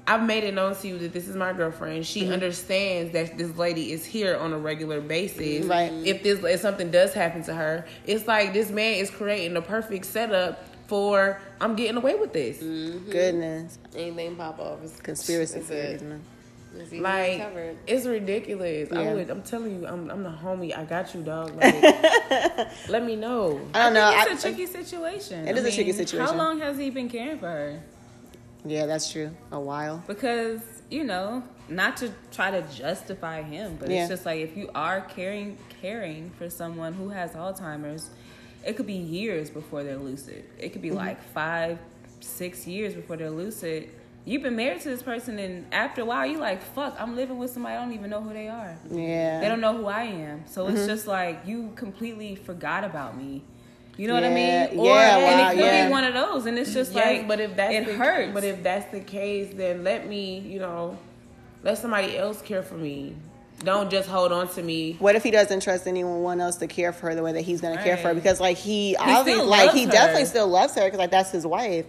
I've 0.06 0.24
made 0.24 0.42
it 0.42 0.52
known 0.54 0.74
to 0.74 0.88
you 0.88 0.98
that 0.98 1.12
this 1.12 1.28
is 1.28 1.36
my 1.36 1.52
girlfriend. 1.52 2.04
She 2.04 2.22
Mm-hmm. 2.22 2.32
understands 2.32 3.12
that 3.12 3.38
this 3.38 3.56
lady 3.56 3.92
is 3.92 4.04
here 4.04 4.36
on 4.36 4.52
a 4.52 4.58
regular 4.58 5.00
basis. 5.00 5.64
Right. 5.66 5.92
If 6.04 6.22
this 6.24 6.42
if 6.42 6.60
something 6.60 6.90
does 6.90 7.14
happen 7.14 7.42
to 7.44 7.54
her, 7.54 7.86
it's 8.06 8.26
like 8.26 8.52
this 8.52 8.70
man 8.70 8.94
is 8.94 9.10
creating 9.10 9.54
the 9.54 9.62
perfect 9.62 10.06
setup 10.06 10.64
for 10.88 11.40
I'm 11.60 11.76
getting 11.76 11.96
away 11.96 12.16
with 12.16 12.32
this. 12.32 12.58
Goodness. 12.58 13.78
Anything 13.96 14.34
pop 14.36 14.58
off 14.58 14.82
is 14.82 14.98
Conspiracy 15.00 15.60
That's 16.74 16.90
theories, 16.90 16.92
it. 16.92 17.02
man. 17.02 17.20
It's 17.20 17.32
easily 17.32 17.38
Like 17.38 17.38
covered. 17.48 17.76
it's 17.86 18.06
ridiculous. 18.06 18.92
I 18.92 19.14
would. 19.14 19.30
I'm 19.30 19.42
telling 19.42 19.80
you, 19.80 19.86
I'm, 19.86 20.10
I'm 20.10 20.22
the 20.22 20.30
homie. 20.30 20.76
I 20.76 20.84
got 20.84 21.14
you, 21.14 21.22
dog. 21.22 21.52
Like, 21.60 22.88
let 22.88 23.04
me 23.04 23.16
know. 23.16 23.60
I 23.74 23.84
don't 23.84 23.94
know. 23.94 24.10
It's 24.14 24.30
I- 24.44 24.48
a 24.48 24.52
tricky 24.52 24.66
situation. 24.66 25.46
It 25.46 25.54
I 25.54 25.58
is 25.58 25.64
a 25.66 25.72
tricky 25.72 25.92
situation. 25.92 26.26
How 26.26 26.34
long 26.36 26.60
has 26.60 26.76
he 26.78 26.90
been 26.90 27.08
caring 27.08 27.38
for 27.38 27.46
her? 27.48 27.82
yeah, 28.64 28.86
that's 28.86 29.10
true. 29.10 29.30
A 29.50 29.58
while. 29.60 30.02
Because, 30.06 30.60
you 30.88 31.02
know, 31.04 31.42
not 31.68 31.96
to 31.98 32.12
try 32.30 32.50
to 32.52 32.62
justify 32.74 33.42
him, 33.42 33.76
but 33.80 33.90
Yeah. 33.90 34.02
it's 34.02 34.08
just 34.10 34.24
like 34.26 34.40
if 34.40 34.56
you 34.56 34.70
are 34.74 35.00
caring 35.00 35.58
caring 35.80 36.30
for 36.38 36.48
someone 36.48 36.92
who 36.92 37.08
has 37.08 37.32
Alzheimer's, 37.32 38.10
it 38.64 38.76
could 38.76 38.86
be 38.86 38.94
years 38.94 39.50
before 39.50 39.82
they're 39.82 39.96
lucid. 39.96 40.44
It 40.58 40.72
could 40.72 40.82
be 40.82 40.88
Mm-hmm. 40.90 40.96
like 40.98 41.22
five, 41.34 41.78
six 42.20 42.66
years 42.66 42.94
before 42.94 43.16
they're 43.16 43.30
lucid. 43.30 43.88
You've 44.24 44.42
been 44.42 44.54
married 44.56 44.80
to 44.82 44.88
this 44.88 45.02
person, 45.02 45.38
and 45.40 45.66
after 45.72 46.02
a 46.02 46.04
while, 46.04 46.24
you're 46.26 46.38
like, 46.40 46.62
"Fuck, 46.62 46.94
I'm 46.98 47.16
living 47.16 47.38
with 47.38 47.50
somebody 47.50 47.74
I 47.74 47.80
don't 47.84 47.92
even 47.92 48.08
know 48.10 48.20
who 48.20 48.32
they 48.32 48.48
are. 48.48 48.76
Yeah. 48.90 49.40
They 49.40 49.48
don't 49.48 49.60
know 49.60 49.76
who 49.76 49.86
I 49.86 50.04
am." 50.04 50.44
So 50.46 50.64
Mm-hmm. 50.66 50.76
it's 50.76 50.86
just 50.86 51.06
like 51.08 51.40
you 51.44 51.72
completely 51.74 52.36
forgot 52.36 52.84
about 52.84 53.16
me. 53.16 53.42
You 53.96 54.08
know 54.08 54.14
what 54.14 54.24
I 54.24 54.28
Yeah, 54.28 54.68
mean? 54.68 54.78
Or 54.78 54.86
yeah, 54.86 55.16
and 55.18 55.40
wow, 55.40 55.50
it 55.50 55.54
could 55.56 55.64
yeah. 55.64 55.86
be 55.86 55.90
one 55.90 56.04
of 56.04 56.14
those, 56.14 56.46
and 56.46 56.56
it's 56.58 56.72
just 56.72 56.92
Yes, 56.94 57.18
like, 57.18 57.28
but 57.28 57.40
if 57.40 57.56
that's 57.56 57.74
it 57.74 57.86
the, 57.86 57.94
hurts. 57.94 58.32
But 58.32 58.44
if 58.44 58.62
that's 58.62 58.90
the 58.92 59.00
case, 59.00 59.52
then 59.54 59.82
let 59.84 60.08
me, 60.08 60.38
you 60.38 60.60
know, 60.60 60.96
Let 61.64 61.78
somebody 61.78 62.16
else 62.16 62.40
care 62.42 62.62
for 62.62 62.74
me. 62.74 63.14
Don't 63.64 63.90
just 63.90 64.08
hold 64.08 64.32
on 64.32 64.48
to 64.54 64.62
me. 64.62 64.96
What 64.98 65.14
if 65.14 65.22
he 65.22 65.30
doesn't 65.30 65.62
trust 65.62 65.86
anyone 65.86 66.40
else 66.40 66.56
to 66.56 66.66
care 66.66 66.92
for 66.92 67.06
her 67.08 67.14
the 67.14 67.22
way 67.22 67.32
that 67.32 67.42
he's 67.42 67.60
going 67.60 67.76
to 67.76 67.84
care 67.84 67.96
for 67.96 68.08
her? 68.08 68.14
Because 68.14 68.40
like 68.40 68.56
he, 68.56 68.96
obviously, 68.96 69.44
like 69.46 69.70
he 69.72 69.84
her. 69.84 69.92
definitely 69.92 70.24
still 70.24 70.48
loves 70.48 70.74
her 70.74 70.84
because 70.84 70.98
like 70.98 71.10
that's 71.12 71.30
his 71.30 71.46
wife. 71.46 71.86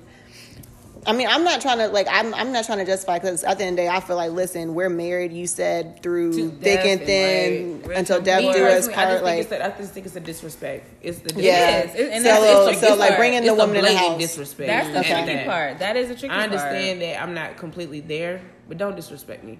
I 1.05 1.11
mean, 1.13 1.27
I'm 1.27 1.43
not 1.43 1.59
trying 1.61 1.79
to 1.79 1.87
like 1.89 2.07
I'm 2.09 2.33
I'm 2.33 2.51
not 2.51 2.65
trying 2.65 2.77
to 2.79 2.85
justify 2.85 3.19
because 3.19 3.43
at 3.43 3.57
the 3.57 3.65
end 3.65 3.77
of 3.79 3.83
the 3.85 3.89
day, 3.89 3.95
I 3.95 3.99
feel 3.99 4.15
like 4.15 4.31
listen, 4.31 4.73
we're 4.73 4.89
married. 4.89 5.33
You 5.33 5.47
said 5.47 6.01
through 6.01 6.33
To 6.33 6.49
thick 6.49 6.61
death 6.61 6.85
and 6.85 6.99
and, 6.99 7.05
thin 7.07 7.81
like, 7.87 7.97
until 7.97 8.21
death 8.21 8.41
do 8.41 8.47
us 8.49 8.55
personally, 8.87 8.93
I 8.93 8.95
part. 8.95 9.09
just 9.09 9.23
think 9.23 9.23
Like 9.23 9.39
it's 9.39 9.51
a, 9.51 9.65
I 9.65 9.77
just 9.77 9.93
think 9.93 10.05
it's 10.05 10.15
a 10.15 10.19
disrespect. 10.19 10.87
It's 11.01 11.19
the 11.19 11.41
yeah, 11.41 11.79
is. 11.83 11.95
It- 11.95 12.11
and 12.11 12.23
so 12.23 12.29
that's- 12.31 12.67
it's 12.71 12.79
so 12.81 12.89
the 12.91 12.95
like 12.95 13.17
bringing 13.17 13.43
the 13.43 13.53
woman 13.53 13.75
in 13.77 13.83
the 13.85 13.97
house. 13.97 14.19
disrespect. 14.19 14.67
That's 14.67 14.89
the 14.89 14.99
Okay. 14.99 15.23
tricky 15.25 15.45
part. 15.45 15.79
That 15.79 15.97
is 15.97 16.09
a 16.09 16.15
tricky 16.15 16.29
I 16.33 16.37
part. 16.37 16.43
understand 16.51 17.01
that 17.01 17.21
I'm 17.21 17.33
not 17.33 17.57
completely 17.57 17.99
there, 17.99 18.41
but 18.67 18.77
don't 18.77 18.95
disrespect 18.95 19.43
me. 19.43 19.59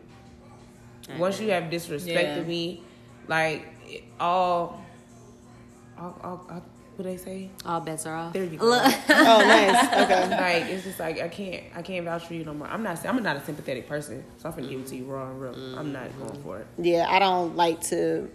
Once 1.18 1.40
you 1.42 1.52
have 1.52 1.64
disrespected 1.66 2.38
Yeah. 2.38 2.44
me, 2.44 2.84
like 3.28 3.66
it- 3.88 4.04
all, 4.20 4.82
all, 6.00 6.18
all, 6.24 6.46
all, 6.50 6.64
what 6.96 7.06
they 7.06 7.18
say? 7.18 7.50
All 7.66 7.80
bets 7.80 8.06
are 8.06 8.16
off. 8.16 8.34
There 8.34 8.44
you 8.44 8.58
go. 8.58 8.66
Look. 8.66 8.84
Oh, 9.10 9.40
nice. 9.40 9.94
Okay. 10.04 10.30
like 10.64 10.72
it's 10.72 10.84
just 10.84 11.00
like 11.00 11.20
I 11.22 11.28
can't, 11.28 11.64
I 11.76 11.82
can't 11.82 12.06
vouch 12.06 12.26
for 12.26 12.34
you 12.34 12.44
no 12.44 12.54
more. 12.54 12.68
I'm 12.68 12.84
not, 12.84 13.06
I'm 13.06 13.22
not 13.22 13.36
a 13.36 13.44
sympathetic 13.44 13.88
person, 13.88 14.24
so 14.38 14.50
I'm 14.50 14.56
gonna 14.56 14.68
give 14.68 14.82
it 14.82 14.88
to 14.88 14.96
you 14.96 15.06
raw 15.06 15.30
and 15.30 15.42
real. 15.42 15.54
I'm 15.78 15.92
not 15.92 16.10
mm-hmm. 16.10 16.28
going 16.28 16.44
for 16.44 16.60
it. 16.60 16.68
Yeah, 16.78 17.08
I 17.10 17.20
don't 17.20 17.56
like 17.56 17.82
to 17.90 18.30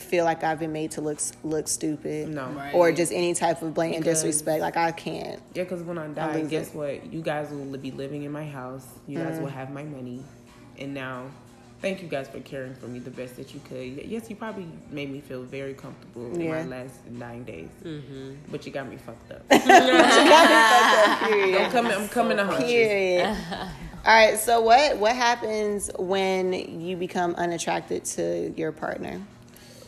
feel 0.00 0.24
like 0.24 0.44
I've 0.44 0.58
been 0.58 0.72
made 0.72 0.92
to 0.92 1.00
look 1.00 1.20
look 1.42 1.68
stupid. 1.68 2.28
No. 2.28 2.46
Right. 2.48 2.74
Or 2.74 2.92
just 2.92 3.12
any 3.12 3.34
type 3.34 3.62
of 3.62 3.74
blatant 3.74 4.04
Because- 4.04 4.22
disrespect. 4.22 4.60
Like 4.60 4.76
I 4.76 4.92
can't. 4.92 5.40
Yeah, 5.54 5.64
because 5.64 5.82
when 5.82 5.98
I 5.98 6.08
die, 6.08 6.36
lose 6.36 6.50
guess 6.50 6.68
it. 6.68 6.74
what? 6.74 7.12
You 7.12 7.22
guys 7.22 7.50
will 7.50 7.76
be 7.78 7.90
living 7.90 8.22
in 8.22 8.32
my 8.32 8.44
house. 8.46 8.86
You 9.06 9.18
guys 9.18 9.38
will 9.38 9.48
mm-hmm. 9.48 9.56
have 9.56 9.70
my 9.70 9.84
money, 9.84 10.22
and 10.78 10.94
now, 10.94 11.26
thank 11.80 12.02
you 12.02 12.08
guys 12.08 12.28
for 12.28 12.40
caring 12.40 12.74
for 12.74 12.86
me 12.86 12.98
the 12.98 13.10
best 13.10 13.36
that 13.36 13.54
you 13.54 13.60
could. 13.68 14.04
Yes, 14.06 14.28
you 14.28 14.36
probably 14.36 14.66
made 14.90 15.10
me 15.10 15.20
feel 15.20 15.42
very 15.42 15.74
comfortable 15.74 16.32
in 16.34 16.48
my 16.48 16.64
last 16.64 17.06
nine 17.10 17.44
days, 17.44 17.68
mm-hmm. 17.84 18.34
but 18.50 18.66
you 18.66 18.72
got 18.72 18.88
me 18.88 18.96
fucked 18.96 19.30
up. 19.32 19.48
Period. 19.48 19.70
I'm 21.60 21.70
coming. 21.70 21.92
I'm 21.92 22.08
coming 22.08 22.36
to 22.36 22.44
hunt 22.46 22.60
you. 22.60 22.66
Period. 22.66 23.36
All 24.06 24.14
right. 24.14 24.38
So 24.38 24.60
what 24.60 24.96
what 24.98 25.14
happens 25.14 25.90
when 25.98 26.52
you 26.80 26.96
become 26.96 27.34
unattracted 27.34 28.04
to 28.06 28.52
your 28.56 28.72
partner? 28.72 29.20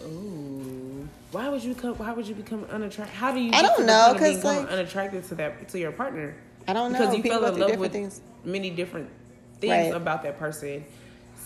Ooh. 0.05 1.09
Why 1.33 1.48
would 1.48 1.62
you 1.62 1.74
come? 1.74 1.94
Why 1.94 2.12
would 2.12 2.26
you 2.26 2.35
become 2.35 2.64
unattracted? 2.64 3.14
How 3.16 3.33
do 3.33 3.40
you? 3.40 3.53
I 3.53 3.62
don't 3.62 3.87
know, 3.87 4.07
point 4.09 4.16
of 4.16 4.20
'cause, 4.22 4.37
become 4.37 4.57
like- 4.57 4.68
unattracted 4.72 5.24
to 5.29 5.35
that 5.37 5.68
to 5.68 5.79
your 5.79 5.92
partner. 5.92 6.35
I 6.68 6.72
don't 6.72 6.92
know. 6.92 6.98
because 6.98 7.16
you 7.16 7.22
People 7.22 7.40
fell 7.40 7.55
in 7.55 7.61
love 7.61 7.76
with 7.79 7.92
things. 7.92 8.20
many 8.44 8.70
different 8.70 9.09
things 9.61 9.70
Right. 9.70 9.94
about 9.94 10.22
that 10.24 10.38
person. 10.38 10.85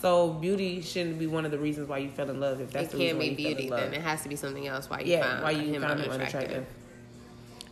So 0.05 0.35
beauty 0.35 0.83
shouldn't 0.83 1.19
be 1.19 1.27
one 1.27 1.47
of 1.47 1.51
the 1.51 1.59
reasons 1.59 1.88
why 1.88 1.97
you 1.97 2.11
fell 2.11 2.29
in 2.29 2.38
love. 2.38 2.61
If 2.61 2.73
that's 2.73 2.93
It 2.93 2.99
the 2.99 3.05
can't 3.07 3.19
reason 3.19 3.31
why 3.31 3.37
be 3.37 3.43
you 3.43 3.49
fell 3.49 3.51
in 3.53 3.57
beauty 3.57 3.71
love. 3.71 3.81
then. 3.81 3.95
It 3.95 4.03
has 4.03 4.23
to 4.23 4.29
be 4.29 4.37
something 4.37 4.67
else 4.67 4.90
why 4.90 5.01
you 5.01 5.12
yeah, 5.12 5.23
found 5.23 5.43
why 5.45 5.51
you 5.53 5.73
him 5.73 5.81
found 5.81 5.93
unattractive. 6.03 6.21
unattractive. 6.35 6.67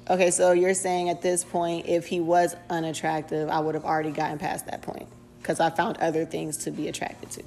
Okay, 0.08 0.30
so 0.30 0.52
you're 0.52 0.72
saying 0.72 1.10
at 1.10 1.20
this 1.20 1.44
point, 1.44 1.84
if 1.86 2.06
he 2.06 2.20
was 2.20 2.56
unattractive, 2.70 3.50
I 3.50 3.60
would 3.60 3.74
have 3.74 3.84
already 3.84 4.12
gotten 4.12 4.38
past 4.38 4.64
that 4.64 4.80
point 4.80 5.08
because 5.42 5.60
I 5.60 5.68
found 5.68 5.98
other 5.98 6.24
things 6.24 6.56
to 6.64 6.70
be 6.70 6.88
attracted 6.88 7.30
to. 7.32 7.42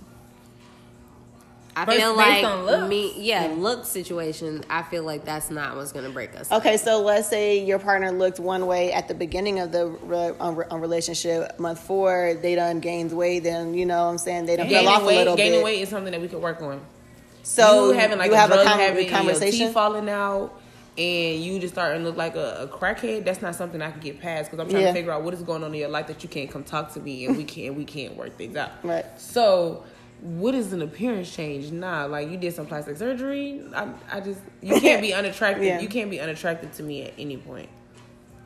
I 1.78 1.84
But 1.84 1.98
feel 1.98 2.16
like 2.16 2.44
on 2.46 2.66
looks. 2.66 2.88
me, 2.90 3.14
yeah, 3.18 3.54
look 3.58 3.86
situation. 3.86 4.64
I 4.70 4.84
feel 4.84 5.04
like 5.04 5.26
that's 5.26 5.50
not 5.52 5.76
what's 5.76 5.92
gonna 5.92 6.10
break 6.10 6.34
us. 6.40 6.50
Okay, 6.52 6.78
so 6.78 7.02
let's 7.02 7.28
say 7.28 7.66
your 7.66 7.80
partner 7.80 8.12
looked 8.12 8.40
one 8.40 8.66
way 8.66 8.94
at 8.94 9.10
the 9.10 9.14
beginning 9.14 9.60
of 9.60 9.74
the 9.74 9.88
re- 9.88 10.32
re- 10.40 10.66
relationship. 10.80 11.60
Month 11.60 11.80
four, 11.82 12.36
they 12.42 12.56
done 12.56 12.80
gained 12.80 13.12
weight. 13.12 13.40
Then 13.44 13.74
you 13.74 13.86
know 13.86 14.06
what 14.06 14.12
I'm 14.12 14.18
saying 14.18 14.46
they 14.46 14.56
done 14.56 14.68
fell 14.70 14.84
Gaining 14.84 14.88
off 14.96 15.02
a 15.02 15.06
weight, 15.06 15.18
little 15.18 15.36
gaining 15.36 15.60
bit. 15.60 15.64
weight 15.66 15.82
is 15.82 15.90
something 15.90 16.12
that 16.14 16.22
we 16.22 16.30
could 16.30 16.42
work 16.42 16.62
on. 16.62 16.80
So 17.44 17.90
you 17.92 17.94
having 18.00 18.20
like 18.20 18.28
you 18.30 18.36
a 18.36 18.38
have 18.38 18.50
drug 18.50 18.62
a 18.66 18.70
con- 18.70 18.80
habit, 18.80 18.98
and 19.02 19.08
your 19.10 19.18
conversation. 19.18 19.66
teeth 19.68 19.74
falling 19.74 20.08
out, 20.10 20.58
and 20.98 21.44
you 21.44 21.60
just 21.60 21.74
starting 21.74 22.04
to 22.04 22.08
look 22.08 22.16
like 22.18 22.36
a, 22.36 22.64
a 22.64 22.68
crackhead. 22.68 23.26
That's 23.26 23.42
not 23.42 23.54
something 23.54 23.82
I 23.82 23.92
can 23.92 24.00
get 24.00 24.22
past 24.22 24.50
because 24.50 24.64
I'm 24.64 24.70
trying 24.72 24.84
Yeah. 24.84 24.88
to 24.90 24.94
figure 24.94 25.12
out 25.12 25.24
what 25.24 25.34
is 25.34 25.42
going 25.42 25.62
on 25.64 25.74
in 25.74 25.80
your 25.82 25.90
life 25.90 26.08
that 26.08 26.24
you 26.24 26.30
can't 26.30 26.50
come 26.50 26.64
talk 26.64 26.94
to 26.94 27.02
me 27.02 27.26
and 27.26 27.36
we 27.36 27.44
can't 27.44 27.76
we 27.76 27.84
can't 27.84 28.16
work 28.16 28.38
things 28.38 28.56
out. 28.56 28.72
Right. 28.82 29.06
So. 29.20 29.84
What 30.22 30.56
is 30.56 30.74
an 30.74 30.82
appearance 30.82 31.34
change? 31.34 31.72
Nah, 31.72 32.06
like 32.06 32.30
you 32.30 32.38
did 32.38 32.54
some 32.56 32.66
plastic 32.66 32.98
surgery. 32.98 33.62
I, 33.76 33.90
I 34.12 34.20
just 34.22 34.40
you 34.62 34.80
can't 34.80 35.02
be 35.02 35.14
unattractive. 35.20 35.64
Yeah. 35.64 35.80
You 35.80 35.88
can't 35.88 36.10
be 36.10 36.20
unattractive 36.20 36.74
to 36.78 36.84
me 36.84 37.04
at 37.04 37.14
any 37.18 37.38
point 37.38 37.70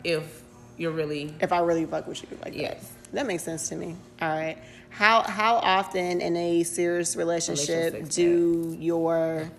if 0.04 0.42
you're 0.78 0.92
really 0.92 1.34
if 1.40 1.52
I 1.54 1.60
really 1.60 1.86
fuck 1.86 2.08
with 2.08 2.22
you 2.24 2.38
like 2.44 2.56
Yes. 2.56 2.80
that. 2.82 3.12
That 3.14 3.28
makes 3.28 3.44
sense 3.44 3.70
to 3.70 3.76
me. 3.76 3.96
All 4.22 4.30
right. 4.30 4.58
How 4.90 5.22
how 5.22 5.56
often 5.58 6.20
in 6.22 6.36
a 6.36 6.64
serious 6.64 7.16
relationship 7.16 7.94
Relationships, 7.94 8.16
do 8.16 8.76
your 8.80 9.50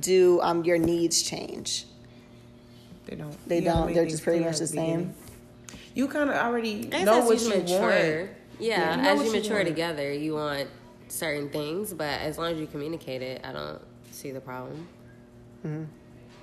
do 0.00 0.40
um 0.42 0.64
your 0.64 0.78
needs 0.78 1.22
change? 1.22 1.84
They 3.06 3.16
don't. 3.16 3.48
They 3.48 3.58
You 3.58 3.64
don't. 3.64 3.92
They're 3.92 4.06
just 4.06 4.22
pretty 4.22 4.44
much 4.44 4.60
at 4.60 4.68
the 4.68 4.76
beginning. 4.76 5.14
same? 5.68 5.78
You 5.94 6.06
kind 6.08 6.30
of 6.30 6.36
already 6.36 6.84
know 6.84 7.18
as 7.18 7.24
what 7.26 7.40
you 7.40 7.48
you 7.52 7.58
mature, 7.62 8.18
want. 8.20 8.30
yeah, 8.60 8.96
You 8.96 9.02
know 9.02 9.08
as 9.10 9.18
you 9.20 9.26
you 9.26 9.32
mature 9.32 9.56
want. 9.56 9.68
together, 9.68 10.12
you 10.12 10.34
want 10.34 10.68
certain 11.10 11.48
things, 11.50 11.92
but 11.92 12.20
as 12.20 12.38
long 12.38 12.52
as 12.52 12.58
you 12.58 12.66
communicate 12.66 13.22
it, 13.22 13.40
I 13.44 13.52
don't 13.52 13.80
see 14.10 14.30
the 14.30 14.40
problem. 14.40 14.88
Mm-hmm. 15.64 15.84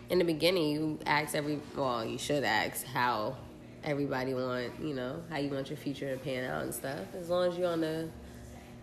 In 0.10 0.20
the 0.20 0.26
beginning, 0.26 0.70
you 0.70 1.00
ask 1.06 1.36
every 1.36 1.60
well, 1.76 2.06
you 2.06 2.18
should 2.18 2.44
ask 2.44 2.86
how 2.86 3.36
everybody 3.84 4.34
want, 4.34 4.72
you 4.82 4.94
know, 4.94 5.22
how 5.30 5.38
you 5.38 5.50
want 5.50 5.70
your 5.70 5.78
future 5.78 6.12
to 6.12 6.18
pan 6.18 6.50
out 6.50 6.64
and 6.64 6.74
stuff. 6.74 7.00
As 7.20 7.30
long 7.30 7.52
as 7.52 7.58
you're 7.58 7.70
on 7.70 7.84
a 7.84 8.08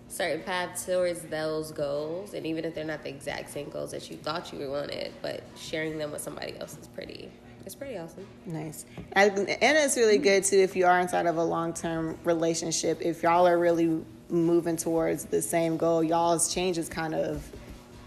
certain 0.08 0.42
path 0.42 0.84
towards 0.86 1.22
those 1.22 1.72
goals, 1.72 2.34
and 2.34 2.46
even 2.46 2.64
if 2.64 2.74
they're 2.74 2.84
not 2.84 3.02
the 3.02 3.08
exact 3.08 3.50
same 3.50 3.68
goals 3.70 3.90
that 3.92 4.10
you 4.10 4.16
thought 4.16 4.52
you 4.52 4.70
wanted, 4.70 5.12
but 5.22 5.42
sharing 5.56 5.98
them 5.98 6.12
with 6.12 6.20
somebody 6.20 6.58
else 6.58 6.76
is 6.76 6.88
pretty. 6.88 7.30
It's 7.64 7.74
pretty 7.74 7.96
awesome. 7.96 8.26
Nice. 8.44 8.84
And 9.12 9.38
and 9.38 9.78
it's 9.78 9.96
really 9.96 10.18
good 10.18 10.44
too 10.44 10.58
if 10.58 10.76
you 10.76 10.84
are 10.84 11.00
inside 11.00 11.24
of 11.24 11.38
a 11.38 11.44
long 11.44 11.72
term 11.72 12.18
relationship. 12.24 13.00
If 13.00 13.22
y'all 13.22 13.46
are 13.46 13.58
really 13.58 14.04
moving 14.28 14.76
towards 14.76 15.24
the 15.26 15.42
same 15.42 15.76
goal, 15.76 16.02
y'all's 16.02 16.52
changes 16.52 16.88
kind 16.88 17.14
of 17.14 17.44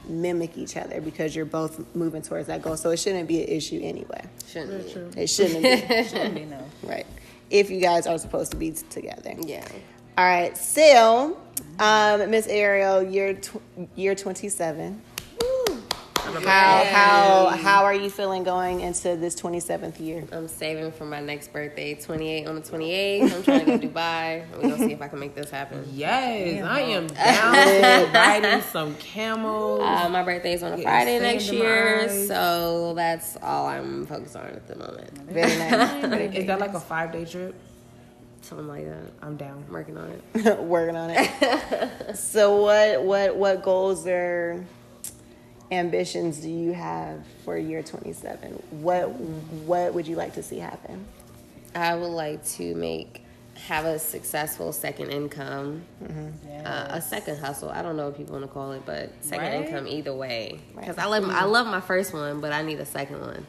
mimic 0.08 0.58
each 0.58 0.78
other 0.78 1.02
because 1.02 1.36
you're 1.36 1.46
both 1.46 1.84
moving 1.96 2.22
towards 2.22 2.48
that 2.48 2.62
goal. 2.62 2.78
So 2.78 2.92
it 2.92 2.98
shouldn't 2.98 3.28
be 3.28 3.44
an 3.44 3.50
issue 3.50 3.80
anyway. 3.84 4.24
Shouldn't 4.48 4.86
be. 4.88 4.94
True. 4.94 5.12
It 5.18 5.28
shouldn't 5.28 5.64
be. 5.64 6.04
Shouldn't 6.08 6.36
be 6.36 6.46
no. 6.46 6.64
right. 6.84 7.06
If 7.50 7.70
you 7.70 7.80
guys 7.80 8.08
are 8.08 8.18
supposed 8.18 8.52
to 8.52 8.58
be 8.58 8.72
t- 8.72 8.84
together. 8.90 9.34
Yeah. 9.40 9.66
All 10.18 10.26
right. 10.26 10.58
So, 10.58 11.38
um, 11.80 12.30
Miss 12.32 12.48
Ariel, 12.48 13.04
you're 13.04 13.34
tw- 13.36 13.62
you're 13.96 14.16
27. 14.16 15.02
How 16.28 16.84
how 16.84 17.48
how 17.50 17.84
are 17.86 17.94
you 17.94 18.10
feeling 18.10 18.44
going 18.44 18.82
into 18.82 19.16
this 19.16 19.34
27th 19.40 20.00
year? 20.00 20.26
I'm 20.34 20.50
saving 20.50 20.92
for 20.92 21.06
my 21.06 21.22
next 21.22 21.54
birthday, 21.54 21.96
28 21.96 22.48
on 22.48 22.56
the 22.56 22.62
28th. 22.62 23.34
I'm 23.34 23.44
trying 23.44 23.66
to 23.66 23.78
go 23.78 23.88
Dubai. 23.88 24.44
We're 24.52 24.62
gonna 24.62 24.78
see 24.78 24.92
if 24.92 25.02
I 25.02 25.08
can 25.08 25.20
make 25.20 25.36
this 25.36 25.50
happen. 25.50 25.88
Yes, 25.94 26.66
I 26.66 26.82
am 26.82 27.08
down 27.08 27.52
with 28.04 28.14
riding 28.14 28.62
some 28.62 28.96
camels. 28.96 29.82
Uh, 29.82 30.10
my 30.10 30.22
birthday 30.22 30.54
is 30.54 30.64
on 30.64 30.74
a 30.74 30.76
Getting 30.76 30.84
Friday 30.84 31.20
next 31.20 31.50
year, 31.50 32.10
so 32.28 32.94
that's 32.94 33.38
all 33.42 33.68
I'm 33.68 34.06
focused 34.06 34.36
on 34.36 34.48
at 34.48 34.68
the 34.68 34.76
moment. 34.76 35.10
Very 35.30 35.58
nice. 35.58 36.06
Very 36.08 36.38
Is 36.38 36.48
that 36.48 36.60
like 36.60 36.74
a 36.74 36.80
five 36.80 37.14
day 37.14 37.24
trip? 37.24 37.56
Something 38.42 38.68
like 38.68 38.86
that. 38.86 39.12
I'm 39.22 39.38
down. 39.38 39.64
I'm 39.68 39.74
working 39.74 39.98
on 39.98 40.10
it. 40.10 40.60
Working 40.60 40.96
on 40.96 41.10
it. 41.10 42.16
so 42.16 42.62
what 42.62 43.04
what 43.04 43.36
what 43.36 43.64
goals 43.64 44.06
or 44.08 44.66
ambitions 45.72 46.38
do 46.40 46.50
you 46.50 46.74
have 46.74 47.20
for 47.44 47.58
year 47.58 47.84
27? 47.84 48.52
What 48.82 49.10
what 49.12 49.94
would 49.94 50.08
you 50.08 50.16
like 50.16 50.34
to 50.36 50.44
see 50.44 50.60
happen? 50.60 51.06
I 51.76 51.96
would 51.96 52.08
like 52.08 52.46
to 52.56 52.74
make 52.76 53.22
have 53.56 53.86
a 53.86 53.98
successful 53.98 54.72
second 54.72 55.10
income, 55.10 55.82
uh, 56.64 56.88
a 56.90 57.02
second 57.02 57.40
hustle. 57.40 57.70
I 57.70 57.82
don't 57.82 57.98
know 57.98 58.06
what 58.06 58.18
people 58.18 58.34
want 58.34 58.46
to 58.46 58.52
call 58.52 58.72
it, 58.74 58.84
but 58.86 59.10
second 59.22 59.46
Right. 59.48 59.66
income 59.68 59.88
either 59.88 60.14
way. 60.14 60.60
Right. 60.76 60.82
Because 60.82 60.98
I 61.00 61.06
love 61.06 61.26
I 61.30 61.44
love 61.46 61.66
my 61.68 61.82
first 61.82 62.14
one, 62.14 62.40
but 62.40 62.52
I 62.52 62.62
need 62.62 62.80
a 62.80 62.86
second 62.86 63.20
one. 63.22 63.46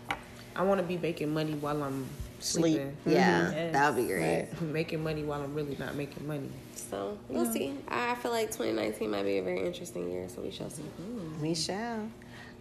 I 0.56 0.62
want 0.62 0.80
to 0.80 0.86
be 0.86 0.96
making 0.96 1.32
money 1.32 1.52
while 1.52 1.82
I'm 1.82 2.06
Sleep. 2.40 2.74
sleeping. 2.74 2.96
Yeah, 3.06 3.40
mm-hmm. 3.40 3.52
Yes. 3.52 3.72
that 3.72 3.94
would 3.94 4.02
be 4.02 4.08
great. 4.08 4.46
Right. 4.52 4.62
making 4.62 5.02
money 5.02 5.24
while 5.24 5.42
I'm 5.42 5.54
really 5.54 5.76
not 5.78 5.94
making 5.94 6.26
money. 6.26 6.48
So 6.74 7.18
we'll 7.28 7.52
see. 7.52 7.74
I 7.88 8.14
feel 8.16 8.30
like 8.30 8.48
2019 8.48 9.10
might 9.10 9.24
be 9.24 9.38
a 9.38 9.42
very 9.42 9.64
interesting 9.66 10.10
year, 10.10 10.28
so 10.28 10.40
we 10.42 10.50
shall 10.50 10.70
see. 10.70 10.82
Mm-hmm. 10.82 11.42
We 11.42 11.54
shall. 11.54 12.08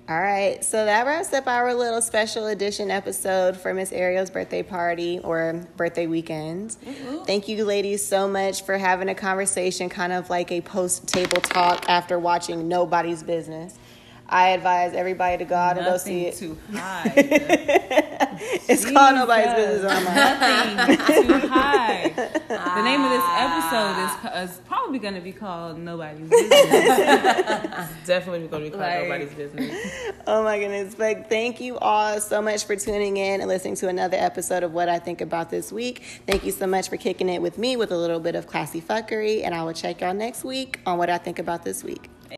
All 0.09 0.21
right, 0.21 0.63
so 0.63 0.85
that 0.85 1.05
wraps 1.05 1.33
up 1.33 1.47
our 1.47 1.73
little 1.73 2.01
special 2.01 2.47
edition 2.47 2.89
episode 2.89 3.57
for 3.57 3.73
Miss 3.73 3.91
Ariel's 3.91 4.29
birthday 4.29 4.63
party 4.63 5.19
or 5.19 5.67
birthday 5.75 6.07
weekend. 6.07 6.77
Mm-hmm. 6.85 7.23
Thank 7.25 7.49
you, 7.49 7.65
ladies, 7.65 8.05
so 8.05 8.25
much 8.25 8.63
for 8.63 8.77
having 8.77 9.09
a 9.09 9.15
conversation, 9.15 9.89
kind 9.89 10.13
of 10.13 10.29
like 10.29 10.49
a 10.49 10.61
post 10.61 11.07
table 11.09 11.41
talk 11.41 11.89
after 11.89 12.17
watching 12.19 12.69
Nobody's 12.69 13.21
Business. 13.21 13.77
I 14.29 14.49
advise 14.49 14.93
everybody 14.93 15.39
to 15.39 15.45
go 15.45 15.55
out 15.55 15.77
and 15.77 15.85
go 15.85 15.97
see 15.97 16.25
it. 16.27 16.35
to 16.37 16.57
hide. 16.73 18.26
it's 18.69 18.83
called 18.89 19.15
nobody's 19.15 19.53
business 19.53 19.91
on 19.91 20.03
mine. 20.03 20.15
Nothing 20.15 21.27
to 21.27 21.47
Hide. 21.47 22.15
The 22.15 22.83
name 22.83 23.03
of 23.03 23.11
this 23.11 23.23
ah. 23.23 24.21
episode 24.21 24.43
is, 24.43 24.51
is 24.51 24.59
probably 24.61 24.99
going 24.99 25.15
to 25.15 25.21
be 25.21 25.31
called 25.31 25.79
Nobody's 25.79 26.29
Business. 26.29 26.51
It's 26.51 27.93
definitely 28.07 28.47
going 28.47 28.65
to 28.65 28.69
be 28.71 28.77
called 28.77 28.81
Like- 28.81 29.03
nobody's 29.03 29.33
business. 29.33 30.13
Oh 30.27 30.43
my 30.43 30.59
goodness. 30.59 30.93
But 30.93 31.29
thank 31.29 31.61
you 31.61 31.77
all 31.77 32.19
so 32.19 32.41
much 32.41 32.65
for 32.65 32.75
tuning 32.75 33.15
in 33.17 33.39
and 33.39 33.47
listening 33.47 33.75
to 33.75 33.87
another 33.87 34.17
episode 34.17 34.61
of 34.63 34.73
What 34.73 34.89
I 34.89 34.99
Think 34.99 35.21
About 35.21 35.49
This 35.49 35.71
Week. 35.71 36.03
Thank 36.27 36.43
you 36.43 36.51
so 36.51 36.67
much 36.67 36.89
for 36.89 36.97
kicking 36.97 37.29
it 37.29 37.41
with 37.41 37.57
me 37.57 37.77
with 37.77 37.91
a 37.91 37.97
little 37.97 38.19
bit 38.19 38.35
of 38.35 38.45
classy 38.45 38.81
fuckery. 38.81 39.45
And 39.45 39.55
I 39.55 39.63
will 39.63 39.73
check 39.73 40.01
y'all 40.01 40.13
next 40.13 40.43
week 40.43 40.79
on 40.85 40.97
What 40.97 41.09
I 41.09 41.17
Think 41.17 41.39
About 41.39 41.63
This 41.63 41.83
Week. 41.83 42.09